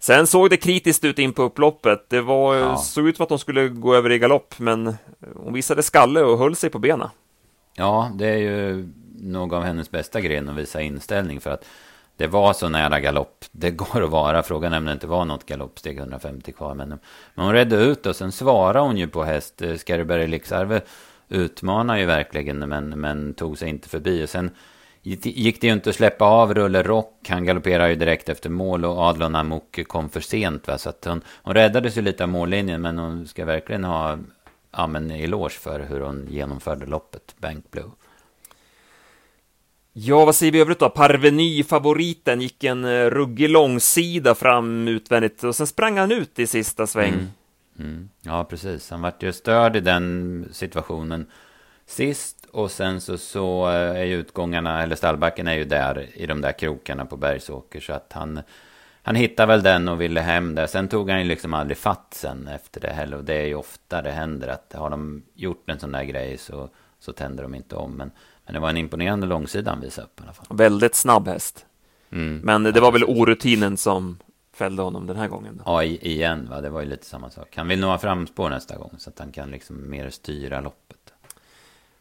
Sen 0.05 0.27
såg 0.27 0.51
det 0.51 0.57
kritiskt 0.57 1.05
ut 1.05 1.19
in 1.19 1.33
på 1.33 1.43
upploppet. 1.43 2.07
Det 2.09 2.21
var, 2.21 2.55
ja. 2.55 2.77
såg 2.77 3.09
ut 3.09 3.17
som 3.17 3.23
att 3.23 3.29
de 3.29 3.39
skulle 3.39 3.69
gå 3.69 3.95
över 3.95 4.13
i 4.13 4.19
galopp, 4.19 4.55
men 4.59 4.95
hon 5.37 5.53
visade 5.53 5.83
skalle 5.83 6.23
och 6.23 6.39
höll 6.39 6.57
sig 6.57 6.71
på 6.71 6.79
benen. 6.79 7.09
Ja, 7.75 8.11
det 8.15 8.27
är 8.27 8.37
ju 8.37 8.89
nog 9.19 9.55
av 9.55 9.63
hennes 9.63 9.91
bästa 9.91 10.21
gren 10.21 10.49
att 10.49 10.57
visa 10.57 10.81
inställning 10.81 11.41
för 11.41 11.51
att 11.51 11.65
det 12.17 12.27
var 12.27 12.53
så 12.53 12.69
nära 12.69 13.01
galopp. 13.01 13.45
Det 13.53 13.71
går 13.71 14.05
att 14.05 14.11
vara. 14.11 14.43
Frågan 14.43 14.73
är 14.73 14.79
om 14.79 14.85
det 14.85 14.93
inte 14.93 15.07
var 15.07 15.25
något 15.25 15.47
galoppsteg 15.47 15.99
150 15.99 16.53
kvar. 16.53 16.75
Men, 16.75 16.89
men 17.35 17.45
hon 17.45 17.53
redde 17.53 17.77
ut 17.77 18.07
och 18.07 18.17
sen 18.17 18.33
svarade 18.33 18.81
hon 18.81 18.97
ju 18.97 19.09
på 19.09 19.25
häst. 19.25 19.63
Skarberg 19.77 20.27
Lixarve 20.27 20.81
utmanar 21.29 21.97
ju 21.97 22.07
verkligen 22.07 22.59
men, 22.59 22.89
men 22.89 23.35
tog 23.35 23.59
sig 23.59 23.69
inte 23.69 23.89
förbi. 23.89 24.25
Och 24.25 24.29
sen 24.29 24.51
gick 25.05 25.61
det 25.61 25.67
ju 25.67 25.73
inte 25.73 25.91
att 25.91 25.97
släppa 25.97 26.25
av 26.25 26.55
Rulle 26.55 26.83
Rock. 26.83 27.27
Han 27.29 27.45
galopperade 27.45 27.91
ju 27.91 27.97
direkt 27.97 28.29
efter 28.29 28.51
mål 28.51 28.85
och 28.85 28.99
Adlon 28.99 29.35
Amok 29.35 29.81
kom 29.87 30.11
för 30.11 30.21
sent. 30.21 30.69
Va? 30.69 30.79
Så 30.79 30.89
att 30.89 31.05
hon, 31.05 31.23
hon 31.43 31.55
räddades 31.55 31.97
ju 31.99 32.03
lite 32.03 32.23
av 32.23 32.29
mållinjen, 32.29 32.83
men 32.83 32.99
hon 32.99 33.27
ska 33.27 33.45
verkligen 33.45 33.85
ha 33.85 34.19
ja, 34.77 34.87
men 34.87 35.11
eloge 35.11 35.55
för 35.55 35.81
hur 35.81 36.01
hon 36.01 36.27
genomförde 36.31 36.87
loppet, 36.87 37.35
Bank 37.39 37.71
Blue. 37.71 37.91
Ja, 39.93 40.25
vad 40.25 40.35
säger 40.35 40.53
vi 40.53 40.61
övrigt 40.61 40.79
då? 40.79 40.91
Parveny, 40.91 41.65
favoriten, 41.65 42.41
gick 42.41 42.65
en 42.65 42.85
uh, 42.85 43.11
ruggig 43.11 43.51
långsida 43.51 44.35
fram 44.35 44.89
utvändigt 44.89 45.45
och 45.45 45.57
sen 45.57 45.67
sprang 45.67 45.99
han 45.99 46.13
ut 46.13 46.39
i 46.39 46.47
sista 46.47 46.87
sväng. 46.87 47.13
Mm. 47.13 47.27
Mm. 47.79 48.09
Ja, 48.23 48.45
precis. 48.45 48.91
Han 48.91 49.03
vart 49.03 49.23
ju 49.23 49.33
störd 49.33 49.77
i 49.77 49.81
den 49.81 50.49
situationen 50.53 51.27
sist. 51.87 52.44
Och 52.55 52.71
sen 52.71 53.01
så, 53.01 53.19
så 53.19 53.69
eh, 53.69 54.01
är 54.01 54.05
ju 54.05 54.15
utgångarna, 54.15 54.83
eller 54.83 54.97
stallbacken 54.97 55.49
är 55.49 55.55
ju 55.55 55.65
där 55.65 56.09
i 56.15 56.27
de 56.27 56.41
där 56.41 56.53
krokarna 56.53 57.07
på 57.07 57.17
Bergsåker. 57.17 57.81
Så 57.81 57.93
att 57.93 58.13
han, 58.13 58.41
han 59.03 59.15
hittade 59.15 59.47
väl 59.47 59.63
den 59.63 59.89
och 59.89 60.01
ville 60.01 60.21
hem 60.21 60.55
där. 60.55 60.67
Sen 60.67 60.89
tog 60.89 61.11
han 61.11 61.19
ju 61.19 61.25
liksom 61.25 61.55
aldrig 61.55 61.79
fatt 61.79 62.07
sen 62.11 62.49
efter 62.49 62.81
det 62.81 62.91
heller. 62.91 63.17
Och 63.17 63.25
det 63.25 63.35
är 63.35 63.47
ju 63.47 63.55
ofta 63.55 64.03
det 64.03 64.11
händer 64.11 64.49
att 64.49 64.75
har 64.75 64.91
de 64.91 65.23
gjort 65.35 65.71
en 65.71 65.81
sån 65.81 65.93
där 65.93 66.05
grej 66.05 66.39
så, 66.39 66.69
så 67.01 67.13
tänder 67.13 67.43
de 67.43 67.55
inte 67.55 67.77
om. 67.77 67.93
Men, 67.93 68.11
men 68.45 68.55
det 68.55 68.61
var 68.61 68.71
en 68.71 68.77
imponerande 68.77 69.27
långsida 69.27 69.71
han 69.71 69.81
visade 69.81 70.07
upp 70.07 70.21
i 70.21 70.23
alla 70.23 70.33
fall. 70.33 70.47
Väldigt 70.51 70.95
snabb 70.95 71.29
häst. 71.29 71.67
Mm. 72.13 72.41
Men 72.45 72.63
det 72.63 72.81
var 72.81 72.93
väl 72.93 73.05
orutinen 73.05 73.77
som 73.77 74.19
fällde 74.53 74.83
honom 74.83 75.07
den 75.07 75.17
här 75.17 75.29
gången? 75.29 75.57
Då. 75.57 75.63
Ja, 75.67 75.83
igen 75.83 76.49
va. 76.51 76.61
Det 76.61 76.71
var 76.71 76.81
ju 76.81 76.87
lite 76.87 77.07
samma 77.07 77.31
sak. 77.31 77.57
Han 77.57 77.69
vill 77.69 77.81
nog 77.81 77.91
ha 77.91 77.99
framspår 77.99 78.51
nästa 78.51 78.77
gång 78.77 78.95
så 78.99 79.11
att 79.11 79.19
han 79.19 79.33
kan 79.33 79.51
liksom 79.51 79.91
mer 79.91 80.11
styra 80.11 80.61
loppet. 80.61 81.14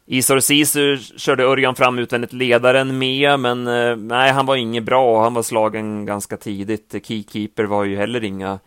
Isor 0.06 0.40
Sisu 0.40 0.98
körde 0.98 1.44
Örjan 1.44 1.76
fram 1.76 2.00
utvändigt 2.00 2.34
ledaren 2.34 2.98
med, 2.98 3.40
men 3.40 3.68
eh, 3.68 3.96
nej, 3.96 4.32
han 4.32 4.46
var 4.46 4.56
inget 4.56 4.84
bra. 4.84 5.24
Han 5.24 5.34
var 5.34 5.44
slagen 5.44 6.06
ganska 6.06 6.38
tidigt. 6.38 6.96
Keykeeper 7.06 7.64
var 7.64 7.84
ju 7.84 7.98
heller 7.98 8.24
inga, 8.24 8.60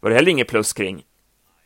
var 0.00 0.10
det 0.10 0.16
heller 0.16 0.30
inget 0.30 0.48
plus 0.48 0.72
kring. 0.72 1.02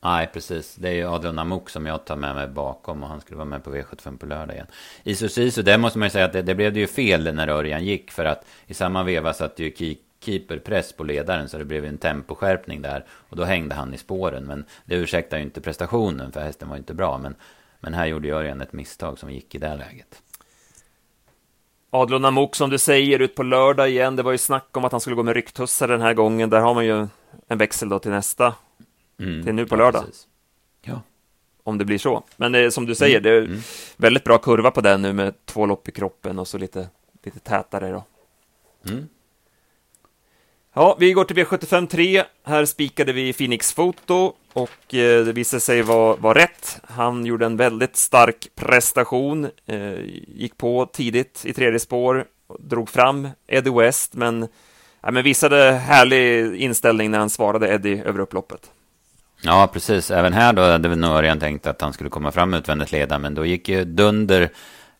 Nej, 0.03 0.31
precis. 0.33 0.75
Det 0.75 0.89
är 0.89 0.93
ju 0.93 1.09
Adrian 1.09 1.39
Amok 1.39 1.71
som 1.71 1.87
jag 1.87 2.05
tar 2.05 2.17
med 2.17 2.35
mig 2.35 2.49
bakom 2.49 3.03
och 3.03 3.09
han 3.09 3.21
skulle 3.21 3.37
vara 3.37 3.49
med 3.49 3.65
på 3.65 3.75
V75 3.75 4.19
på 4.19 4.27
lördag 4.27 4.55
igen. 4.55 4.67
Isor 5.05 5.29
Sisu, 5.29 5.63
det 5.63 5.79
måste 5.79 5.99
man 5.99 6.07
ju 6.07 6.11
säga 6.11 6.25
att 6.25 6.33
det, 6.33 6.43
det 6.43 6.55
blev 6.55 6.73
det 6.73 6.81
ju 6.81 6.87
fel 6.87 7.35
när 7.35 7.49
Örjan 7.49 7.85
gick 7.85 8.11
för 8.11 8.25
att 8.25 8.47
i 8.67 8.75
samma 8.75 9.03
veva 9.03 9.33
satt 9.33 9.59
ju 9.59 9.75
Keykeeper 9.77 10.59
press 10.59 10.93
på 10.93 11.05
ledaren 11.05 11.49
så 11.49 11.59
det 11.59 11.65
blev 11.65 11.85
en 11.85 11.99
temposkärpning 11.99 12.83
där 12.83 13.05
och 13.11 13.37
då 13.37 13.45
hängde 13.45 13.75
han 13.75 13.95
i 13.95 13.99
spåren. 13.99 14.45
Men 14.45 14.65
det 14.85 14.95
ursäktar 14.95 15.37
ju 15.37 15.43
inte 15.43 15.61
prestationen 15.61 16.33
för 16.33 16.41
hästen 16.41 16.69
var 16.69 16.77
ju 16.77 16.81
inte 16.81 16.95
bra. 16.95 17.19
Men 17.19 17.35
men 17.85 17.95
här 17.95 18.07
gjorde 18.07 18.31
Örjan 18.31 18.61
ett 18.61 18.73
misstag 18.73 19.19
som 19.19 19.31
gick 19.31 19.55
i 19.55 19.59
det 19.59 19.77
läget. 19.77 20.23
Adlon 21.91 22.25
Amok, 22.25 22.57
som 22.57 22.71
du 22.71 22.79
säger, 22.79 23.19
ut 23.19 23.35
på 23.35 23.43
lördag 23.43 23.91
igen. 23.91 24.17
Det 24.17 24.23
var 24.23 24.33
ju 24.33 24.39
snack 24.39 24.77
om 24.77 24.85
att 24.85 24.93
han 24.93 25.01
skulle 25.01 25.17
gå 25.17 25.23
med 25.23 25.35
rycktussar 25.35 25.89
den 25.89 26.01
här 26.01 26.15
gången. 26.15 26.51
Där 26.51 26.61
har 26.61 26.75
man 26.75 26.87
ju 26.87 27.07
en 27.49 27.59
växel 27.59 27.89
då 27.89 27.99
till 27.99 28.11
nästa. 28.11 28.55
Mm, 29.19 29.45
till 29.45 29.55
nu 29.55 29.67
på 29.67 29.77
lördag. 29.77 30.05
Ja. 30.83 31.01
Om 31.63 31.79
det 31.79 31.85
blir 31.85 31.99
så. 31.99 32.25
Men 32.37 32.53
det 32.53 32.59
är, 32.59 32.71
som 32.71 32.87
du 32.87 32.95
säger, 32.95 33.19
mm, 33.19 33.23
det 33.23 33.31
är 33.31 33.43
mm. 33.43 33.63
väldigt 33.97 34.25
bra 34.25 34.39
kurva 34.39 34.71
på 34.71 34.81
den 34.81 35.03
nu 35.03 35.13
med 35.13 35.35
två 35.45 35.67
lopp 35.67 35.89
i 35.89 35.93
kroppen 35.93 36.39
och 36.39 36.49
så 36.49 36.59
lite, 36.59 36.89
lite 37.23 37.39
tätare 37.39 37.91
då. 37.91 38.05
Ja, 40.77 40.97
vi 41.01 41.13
går 41.13 41.25
till 41.25 41.37
V75 41.37 41.87
3. 41.87 42.25
Här 42.45 42.65
spikade 42.65 43.13
vi 43.13 43.33
Phoenix 43.33 43.73
Foto 43.73 44.33
och 44.53 44.95
eh, 44.95 45.25
det 45.25 45.33
visade 45.33 45.61
sig 45.61 45.83
vara 45.83 46.17
var 46.17 46.35
rätt. 46.35 46.81
Han 46.89 47.27
gjorde 47.27 47.47
en 47.47 47.57
väldigt 47.57 47.97
stark 47.97 48.49
prestation, 48.55 49.49
eh, 49.67 49.95
gick 50.29 50.59
på 50.59 50.87
tidigt 50.93 51.45
i 51.45 51.53
tredje 51.53 51.79
spår, 51.79 52.25
drog 52.59 52.89
fram 52.89 53.29
Eddie 53.47 53.71
West, 53.71 54.15
men, 54.15 54.49
ja, 55.01 55.11
men 55.11 55.25
visade 55.25 55.73
härlig 55.73 56.57
inställning 56.57 57.11
när 57.11 57.19
han 57.19 57.31
svarade 57.31 57.69
Eddie 57.69 58.03
över 58.05 58.21
upploppet. 58.21 58.71
Ja, 59.43 59.71
precis. 59.73 60.11
Även 60.11 60.33
här 60.33 60.53
då 60.53 60.63
hade 60.63 60.89
vi 60.89 60.97
nog 60.97 61.23
redan 61.23 61.41
tänkt 61.41 61.67
att 61.67 61.81
han 61.81 61.93
skulle 61.93 62.11
komma 62.11 62.33
fram 62.33 62.55
utvändigt 62.55 62.93
leda, 62.93 63.19
men 63.19 63.35
då 63.35 63.45
gick 63.45 63.69
ju 63.69 63.85
Dunder 63.85 64.51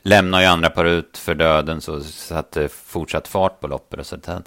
lämnar 0.03 0.41
ju 0.41 0.47
andra 0.47 0.71
par 0.71 0.85
ut 0.85 1.19
för 1.19 1.35
döden 1.35 1.81
så 1.81 2.01
satte 2.01 2.69
fortsatt 2.69 3.29
fart 3.29 3.61
på 3.61 3.67
loppet. 3.67 4.01
Och 4.01 4.07
så 4.07 4.15
att 4.17 4.27
han, 4.27 4.43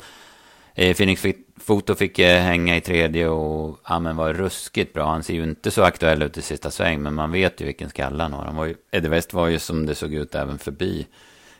Phoenix 0.77 1.25
Foto 1.57 1.95
fick 1.95 2.19
eh, 2.19 2.41
hänga 2.41 2.77
i 2.77 2.81
tredje 2.81 3.27
och 3.27 3.79
ja, 3.89 3.99
men 3.99 4.15
var 4.15 4.33
ruskigt 4.33 4.93
bra. 4.93 5.09
Han 5.09 5.23
ser 5.23 5.33
ju 5.33 5.43
inte 5.43 5.71
så 5.71 5.83
aktuell 5.83 6.23
ut 6.23 6.37
i 6.37 6.41
sista 6.41 6.71
sväng, 6.71 7.01
men 7.01 7.13
man 7.13 7.31
vet 7.31 7.61
ju 7.61 7.65
vilken 7.65 7.89
skalle 7.89 8.23
han 8.23 8.33
har. 8.33 8.45
Han 8.45 8.55
var 8.55 8.65
ju, 8.65 8.75
Eddie 8.91 9.07
West 9.07 9.33
var 9.33 9.47
ju 9.47 9.59
som 9.59 9.85
det 9.85 9.95
såg 9.95 10.13
ut 10.13 10.35
även 10.35 10.57
förbi 10.57 11.07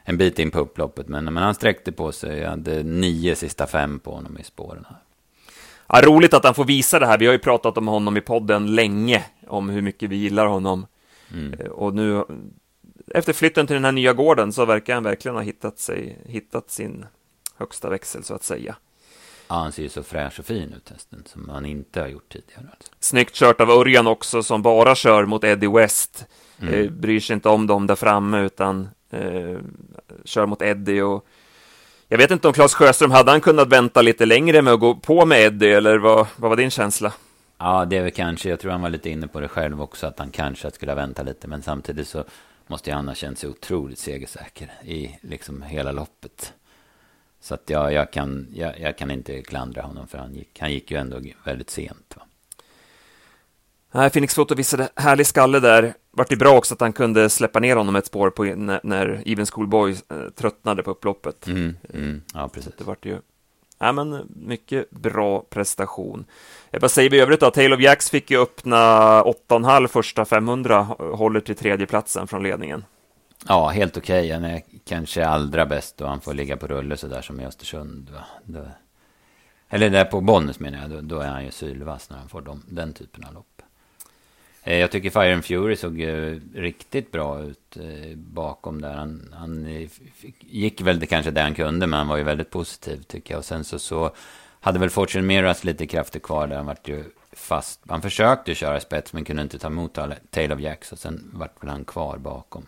en 0.03 0.17
bit 0.17 0.39
in 0.39 0.51
på 0.51 0.59
upploppet. 0.59 1.07
Men, 1.07 1.23
men 1.23 1.37
han 1.37 1.55
sträckte 1.55 1.91
på 1.91 2.11
sig. 2.11 2.39
Jag 2.39 2.49
hade 2.49 2.83
nio 2.83 3.35
sista 3.35 3.67
fem 3.67 3.99
på 3.99 4.15
honom 4.15 4.37
i 4.37 4.43
spåren. 4.43 4.85
Här. 4.89 4.97
Ja, 5.87 6.07
roligt 6.07 6.33
att 6.33 6.43
han 6.43 6.55
får 6.55 6.65
visa 6.65 6.99
det 6.99 7.05
här. 7.05 7.17
Vi 7.17 7.25
har 7.25 7.33
ju 7.33 7.39
pratat 7.39 7.77
om 7.77 7.87
honom 7.87 8.17
i 8.17 8.21
podden 8.21 8.75
länge, 8.75 9.25
om 9.47 9.69
hur 9.69 9.81
mycket 9.81 10.09
vi 10.09 10.15
gillar 10.15 10.45
honom. 10.45 10.85
Mm. 11.33 11.53
Eh, 11.53 11.67
och 11.67 11.93
nu, 11.93 12.23
efter 13.13 13.33
flytten 13.33 13.67
till 13.67 13.73
den 13.73 13.85
här 13.85 13.91
nya 13.91 14.13
gården, 14.13 14.53
så 14.53 14.65
verkar 14.65 14.93
han 14.93 15.03
verkligen 15.03 15.35
ha 15.35 15.41
hittat, 15.41 15.79
sig, 15.79 16.17
hittat 16.25 16.71
sin 16.71 17.05
högsta 17.55 17.89
växel, 17.89 18.23
så 18.23 18.33
att 18.33 18.43
säga. 18.43 18.75
Ja, 19.47 19.55
han 19.55 19.71
ser 19.71 19.83
ju 19.83 19.89
så 19.89 20.03
fräsch 20.03 20.39
och 20.39 20.45
fin 20.45 20.73
ut 20.77 20.89
hästen, 20.89 21.23
som 21.25 21.49
han 21.49 21.65
inte 21.65 22.01
har 22.01 22.07
gjort 22.07 22.29
tidigare. 22.29 22.67
Alltså. 22.71 22.91
Snyggt 22.99 23.35
kört 23.35 23.61
av 23.61 23.69
Örjan 23.69 24.07
också, 24.07 24.43
som 24.43 24.61
bara 24.61 24.95
kör 24.95 25.25
mot 25.25 25.43
Eddie 25.43 25.67
West. 25.67 26.25
Mm. 26.61 26.73
Eh, 26.73 26.91
bryr 26.91 27.19
sig 27.19 27.33
inte 27.33 27.49
om 27.49 27.67
dem 27.67 27.87
där 27.87 27.95
framme, 27.95 28.41
utan 28.41 28.89
eh, 29.09 29.57
kör 30.25 30.45
mot 30.45 30.61
Eddie. 30.61 31.01
Och 31.01 31.27
jag 32.07 32.17
vet 32.17 32.31
inte 32.31 32.47
om 32.47 32.53
Claes 32.53 32.73
Sjöström, 32.73 33.11
hade 33.11 33.31
han 33.31 33.41
kunnat 33.41 33.67
vänta 33.67 34.01
lite 34.01 34.25
längre 34.25 34.61
med 34.61 34.73
att 34.73 34.79
gå 34.79 34.95
på 34.95 35.25
med 35.25 35.41
Eddie, 35.41 35.73
eller 35.73 35.97
vad, 35.97 36.27
vad 36.35 36.49
var 36.49 36.57
din 36.57 36.71
känsla? 36.71 37.13
Ja, 37.57 37.85
det 37.85 37.97
är 37.97 38.03
väl 38.03 38.11
kanske, 38.11 38.49
jag 38.49 38.59
tror 38.59 38.71
han 38.71 38.81
var 38.81 38.89
lite 38.89 39.09
inne 39.09 39.27
på 39.27 39.39
det 39.39 39.47
själv 39.47 39.81
också, 39.81 40.07
att 40.07 40.19
han 40.19 40.31
kanske 40.31 40.71
skulle 40.71 40.91
ha 40.91 40.95
väntat 40.95 41.25
lite, 41.25 41.47
men 41.47 41.61
samtidigt 41.61 42.07
så 42.07 42.23
måste 42.67 42.91
han 42.91 43.07
ha 43.07 43.15
känt 43.15 43.39
sig 43.39 43.49
otroligt 43.49 43.99
segersäker 43.99 44.71
i 44.83 45.17
liksom 45.21 45.61
hela 45.61 45.91
loppet. 45.91 46.53
Så 47.47 47.53
att 47.53 47.69
jag, 47.69 47.93
jag, 47.93 48.11
kan, 48.11 48.47
jag, 48.53 48.79
jag 48.79 48.97
kan 48.97 49.11
inte 49.11 49.41
klandra 49.41 49.81
honom, 49.81 50.07
för 50.07 50.17
han 50.17 50.35
gick, 50.35 50.59
han 50.59 50.71
gick 50.71 50.91
ju 50.91 50.97
ändå 50.97 51.21
väldigt 51.43 51.69
sent. 51.69 52.13
Va? 52.15 52.21
Nej, 53.91 54.09
Phoenix 54.09 54.35
Foto 54.35 54.55
visade 54.55 54.89
härlig 54.95 55.27
skalle 55.27 55.59
där. 55.59 55.93
Vart 56.11 56.29
det 56.29 56.35
bra 56.35 56.57
också 56.57 56.73
att 56.73 56.81
han 56.81 56.93
kunde 56.93 57.29
släppa 57.29 57.59
ner 57.59 57.75
honom 57.75 57.95
ett 57.95 58.05
spår 58.05 58.29
på, 58.29 58.43
när, 58.43 58.79
när 58.83 59.23
Even 59.25 59.45
Schoolboy 59.45 59.91
eh, 59.91 60.29
tröttnade 60.35 60.83
på 60.83 60.91
upploppet. 60.91 61.47
Mm, 61.47 61.77
mm, 61.93 62.21
ja, 62.33 62.49
precis. 62.53 62.73
Det 62.77 62.83
vart 62.83 63.05
ju 63.05 63.19
Ja, 63.79 63.91
men 63.91 64.27
mycket 64.35 64.89
bra 64.89 65.45
prestation. 65.49 66.25
Vad 66.71 66.91
säger 66.91 67.09
vi 67.09 67.17
i 67.17 67.21
övrigt 67.21 67.39
då? 67.39 67.51
Tale 67.51 67.75
of 67.75 67.81
Jacks 67.81 68.09
fick 68.09 68.31
ju 68.31 68.41
öppna 68.41 68.77
8,5 69.23 69.87
första 69.87 70.25
500, 70.25 70.81
håller 70.99 71.39
till 71.39 71.55
tredjeplatsen 71.55 72.27
från 72.27 72.43
ledningen. 72.43 72.83
Ja, 73.47 73.67
helt 73.69 73.97
okej. 73.97 74.19
Okay. 74.19 74.33
Han 74.33 74.43
är 74.43 74.61
kanske 74.85 75.25
allra 75.25 75.65
bäst 75.65 75.97
då 75.97 76.05
han 76.05 76.21
får 76.21 76.33
ligga 76.33 76.57
på 76.57 76.67
rulle 76.67 76.97
sådär 76.97 77.21
som 77.21 77.39
i 77.39 77.45
Östersund. 77.45 78.11
Då, 78.43 78.65
eller 79.69 79.89
där 79.89 80.05
på 80.05 80.21
Bollnäs 80.21 80.59
menar 80.59 80.81
jag, 80.81 80.89
då, 80.89 81.01
då, 81.01 81.19
är 81.19 81.27
han 81.27 81.45
ju 81.45 81.51
sylvass 81.51 82.09
när 82.09 82.17
han 82.17 82.29
får 82.29 82.41
de, 82.41 82.63
den 82.67 82.93
typen 82.93 83.23
av 83.23 83.33
lopp. 83.33 83.61
Eh, 84.63 84.77
jag 84.77 84.91
tycker 84.91 85.09
Fire 85.09 85.33
and 85.33 85.45
Fury 85.45 85.75
såg 85.75 86.01
eh, 86.01 86.39
riktigt 86.53 87.11
bra 87.11 87.41
ut 87.41 87.77
eh, 87.77 88.15
bakom 88.15 88.81
där. 88.81 88.93
Han, 88.93 89.33
han 89.37 89.65
eh, 89.65 89.89
gick 90.39 90.81
väl 90.81 91.07
kanske 91.07 91.31
där 91.31 91.43
han 91.43 91.55
kunde, 91.55 91.87
men 91.87 91.97
han 91.97 92.07
var 92.07 92.17
ju 92.17 92.23
väldigt 92.23 92.49
positiv 92.49 93.03
tycker 93.03 93.33
jag. 93.33 93.39
Och 93.39 93.45
sen 93.45 93.63
så, 93.63 93.79
så 93.79 94.11
hade 94.59 94.79
väl 94.79 94.89
Fortune 94.89 95.27
Miras 95.27 95.63
lite 95.63 95.87
krafter 95.87 96.19
kvar 96.19 96.47
där. 96.47 96.55
Han 96.55 96.65
vart 96.65 96.87
ju 96.87 97.03
fast. 97.31 97.81
Han 97.87 98.01
försökte 98.01 98.55
köra 98.55 98.79
spets, 98.79 99.13
men 99.13 99.25
kunde 99.25 99.41
inte 99.41 99.59
ta 99.59 99.67
emot 99.67 99.97
Tail 100.29 100.51
of 100.51 100.59
Jacks. 100.59 100.91
Och 100.91 100.99
sen 100.99 101.31
vart 101.33 101.63
väl 101.63 101.69
han 101.69 101.85
kvar 101.85 102.17
bakom. 102.17 102.65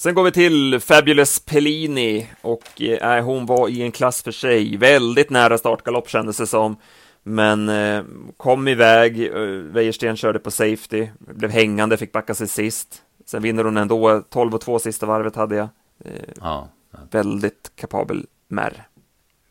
Sen 0.00 0.14
går 0.14 0.24
vi 0.24 0.32
till 0.32 0.80
Fabulous 0.80 1.40
Pellini 1.40 2.26
och 2.40 2.82
äh, 2.82 3.24
hon 3.24 3.46
var 3.46 3.68
i 3.68 3.82
en 3.82 3.92
klass 3.92 4.22
för 4.22 4.30
sig. 4.30 4.76
Väldigt 4.76 5.30
nära 5.30 5.58
startgalopp 5.58 6.08
kändes 6.08 6.36
det 6.36 6.46
som. 6.46 6.76
Men 7.22 7.68
eh, 7.68 8.04
kom 8.36 8.68
iväg, 8.68 9.26
eh, 9.26 9.40
Wäjersten 9.48 10.16
körde 10.16 10.38
på 10.38 10.50
safety, 10.50 11.08
blev 11.18 11.50
hängande, 11.50 11.96
fick 11.96 12.12
backa 12.12 12.34
sig 12.34 12.48
sist. 12.48 13.02
Sen 13.26 13.42
vinner 13.42 13.64
hon 13.64 13.76
ändå, 13.76 14.22
12 14.30 14.54
och 14.54 14.60
2 14.60 14.78
sista 14.78 15.06
varvet 15.06 15.36
hade 15.36 15.56
jag. 15.56 15.68
Eh, 16.04 16.12
ja, 16.40 16.68
ja. 16.90 16.98
Väldigt 17.10 17.72
kapabel 17.76 18.26
märr. 18.48 18.88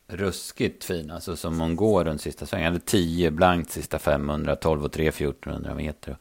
Ruskigt 0.06 0.84
fin, 0.84 1.10
alltså 1.10 1.36
som 1.36 1.60
hon 1.60 1.76
går 1.76 2.04
runt 2.04 2.20
sista 2.20 2.46
svängen. 2.46 2.72
Hade 2.72 2.84
10 2.84 3.30
blankt 3.30 3.70
sista 3.70 3.98
500, 3.98 4.56
12 4.56 4.84
och 4.84 4.92
3 4.92 5.08
1400 5.08 5.74
meter. 5.74 6.16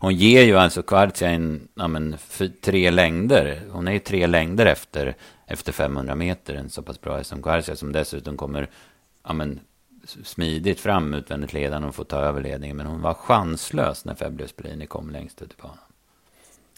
Hon 0.00 0.14
ger 0.14 0.44
ju 0.44 0.56
alltså 0.56 0.82
Kvartsia 0.82 1.28
en, 1.28 1.68
ja 1.74 1.88
men, 1.88 2.16
tre 2.60 2.90
längder. 2.90 3.62
Hon 3.70 3.88
är 3.88 3.92
ju 3.92 3.98
tre 3.98 4.26
längder 4.26 4.66
efter, 4.66 5.16
efter 5.46 5.72
500 5.72 6.14
meter. 6.14 6.54
En 6.54 6.70
så 6.70 6.82
pass 6.82 7.00
bra 7.00 7.16
häst 7.16 7.30
som 7.30 7.42
Kvartsia 7.42 7.76
som 7.76 7.92
dessutom 7.92 8.36
kommer 8.36 8.70
ja 9.24 9.32
men, 9.32 9.60
smidigt 10.24 10.80
fram 10.80 11.14
utvändigt 11.14 11.52
ledande 11.52 11.88
och 11.88 11.94
får 11.94 12.04
ta 12.04 12.16
över 12.16 12.42
ledningen. 12.42 12.76
Men 12.76 12.86
hon 12.86 13.02
var 13.02 13.14
chanslös 13.14 14.04
när 14.04 14.14
Fabio 14.14 14.46
Bellini 14.56 14.86
kom 14.86 15.10
längst 15.10 15.42
ut 15.42 15.52
i 15.52 15.62
banan. 15.62 15.78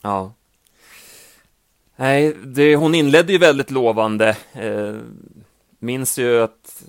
Ja. 0.03 0.33
Nej, 1.97 2.37
det, 2.45 2.77
hon 2.77 2.95
inledde 2.95 3.33
ju 3.33 3.39
väldigt 3.39 3.71
lovande. 3.71 4.37
Eh, 4.53 4.95
minns 5.79 6.19
ju 6.19 6.43
att 6.43 6.83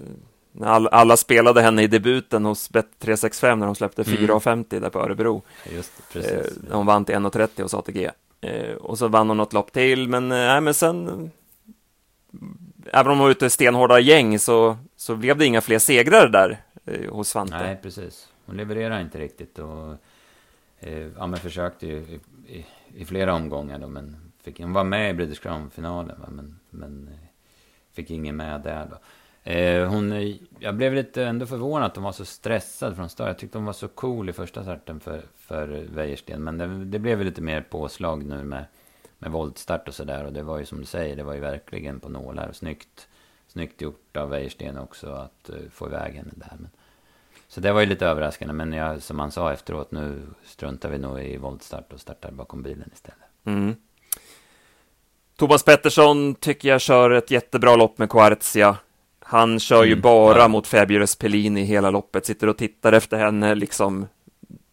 all, 0.59 0.87
alla 0.87 1.17
spelade 1.17 1.61
henne 1.61 1.83
i 1.83 1.87
debuten 1.87 2.45
hos 2.45 2.71
Bet365 2.71 3.55
när 3.55 3.65
hon 3.65 3.75
släppte 3.75 4.03
4,50 4.03 4.51
mm. 4.51 4.65
där 4.69 4.89
på 4.89 4.99
Örebro. 4.99 5.41
Just 5.75 6.13
precis. 6.13 6.31
Eh, 6.31 6.75
hon 6.75 6.85
vann 6.85 7.05
till 7.05 7.15
1,30 7.15 7.61
hos 7.61 7.73
ATG. 7.73 8.09
Eh, 8.41 8.75
och 8.75 8.97
så 8.97 9.07
vann 9.07 9.27
hon 9.27 9.37
något 9.37 9.53
lopp 9.53 9.71
till, 9.71 10.07
men, 10.07 10.31
eh, 10.31 10.61
men 10.61 10.73
sen 10.73 11.31
även 12.85 13.11
om 13.11 13.17
hon 13.17 13.25
var 13.25 13.31
ute 13.31 13.45
i 13.45 13.49
stenhårda 13.49 13.99
gäng 13.99 14.39
så, 14.39 14.77
så 14.95 15.15
blev 15.15 15.37
det 15.37 15.45
inga 15.45 15.61
fler 15.61 15.79
segrar 15.79 16.27
där 16.27 16.61
eh, 16.85 17.13
hos 17.13 17.29
Svante. 17.29 17.57
Nej, 17.57 17.79
precis. 17.81 18.27
Hon 18.45 18.57
levererade 18.57 19.01
inte 19.01 19.19
riktigt 19.19 19.59
och 19.59 19.95
eh, 20.79 21.07
ja, 21.17 21.27
men 21.27 21.39
försökte 21.39 21.87
ju 21.87 21.93
i, 21.97 22.19
i, 22.47 22.65
i, 22.95 23.05
flera 23.05 23.33
omgångar 23.33 23.79
då, 23.79 23.87
men 23.87 24.31
fick, 24.43 24.59
hon 24.59 24.73
var 24.73 24.83
med 24.83 25.09
i 25.09 25.13
British 25.13 25.41
Crown-finalen, 25.41 26.15
men, 26.27 26.59
men 26.69 27.07
eh, 27.07 27.27
fick 27.93 28.11
ingen 28.11 28.35
med 28.35 28.61
där 28.61 28.87
då. 28.91 28.97
Eh, 29.43 29.87
hon, 29.87 30.11
eh, 30.11 30.35
jag 30.59 30.75
blev 30.75 30.93
lite 30.93 31.25
ändå 31.25 31.45
förvånad 31.45 31.85
att 31.85 31.95
hon 31.95 32.03
var 32.03 32.11
så 32.11 32.25
stressad 32.25 32.95
från 32.95 33.09
start. 33.09 33.27
Jag 33.27 33.37
tyckte 33.37 33.57
hon 33.57 33.65
var 33.65 33.73
så 33.73 33.87
cool 33.87 34.29
i 34.29 34.33
första 34.33 34.63
starten 34.63 34.99
för, 34.99 35.21
för 35.37 35.67
Wäjersten. 35.67 36.43
Men 36.43 36.57
det, 36.57 36.85
det 36.85 36.99
blev 36.99 37.23
lite 37.23 37.41
mer 37.41 37.61
påslag 37.61 38.25
nu 38.25 38.43
med 38.43 38.65
med 39.21 39.31
voltstart 39.31 39.87
och 39.87 39.93
sådär. 39.93 40.25
Och 40.25 40.33
det 40.33 40.43
var 40.43 40.59
ju 40.59 40.65
som 40.65 40.79
du 40.79 40.85
säger, 40.85 41.15
det 41.15 41.23
var 41.23 41.33
ju 41.33 41.39
verkligen 41.39 41.99
på 41.99 42.09
nålar. 42.09 42.47
Och 42.47 42.55
snyggt, 42.55 43.07
snyggt 43.47 43.81
gjort 43.81 44.17
av 44.17 44.29
Wäjersten 44.29 44.77
också 44.77 45.11
att 45.11 45.49
uh, 45.49 45.69
få 45.73 45.87
iväg 45.87 46.13
henne 46.13 46.31
där. 46.35 46.55
Men, 46.59 46.69
så 47.47 47.61
det 47.61 47.71
var 47.71 47.79
ju 47.79 47.85
lite 47.85 48.05
överraskande. 48.05 48.53
Men 48.53 48.73
jag, 48.73 49.01
som 49.01 49.19
han 49.19 49.31
sa 49.31 49.53
efteråt, 49.53 49.91
nu 49.91 50.21
struntar 50.45 50.89
vi 50.89 50.97
nog 50.97 51.21
i 51.21 51.37
voltstart 51.37 51.93
och 51.93 51.99
startar 51.99 52.31
bakom 52.31 52.63
bilen 52.63 52.91
istället. 52.93 53.19
Mm. 53.43 53.75
Thomas 55.35 55.63
Pettersson 55.63 56.35
tycker 56.35 56.69
jag 56.69 56.81
kör 56.81 57.11
ett 57.11 57.31
jättebra 57.31 57.75
lopp 57.75 57.97
med 57.97 58.09
Quartzia. 58.09 58.77
Han 59.31 59.59
kör 59.59 59.83
ju 59.83 59.91
mm, 59.91 60.01
bara 60.01 60.47
mot 60.47 60.67
Fabulous 60.67 61.15
Pellini 61.15 61.63
hela 61.63 61.91
loppet, 61.91 62.25
sitter 62.25 62.47
och 62.47 62.57
tittar 62.57 62.93
efter 62.93 63.17
henne 63.17 63.55
liksom 63.55 64.07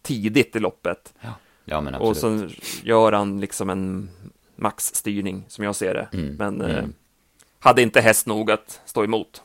tidigt 0.01 0.55
i 0.55 0.59
loppet. 0.59 1.13
Ja, 1.21 1.33
ja 1.65 1.81
men 1.81 1.95
absolut. 1.95 2.09
Och 2.09 2.17
så 2.17 2.87
gör 2.87 3.11
han 3.11 3.39
liksom 3.39 3.69
en 3.69 4.09
maxstyrning 4.55 5.45
som 5.47 5.63
jag 5.63 5.75
ser 5.75 5.93
det. 5.93 6.17
Mm. 6.17 6.35
Men 6.35 6.61
mm. 6.61 6.75
Eh, 6.75 6.85
hade 7.59 7.81
inte 7.81 8.01
häst 8.01 8.27
nog 8.27 8.51
att 8.51 8.81
stå 8.85 9.03
emot. 9.03 9.41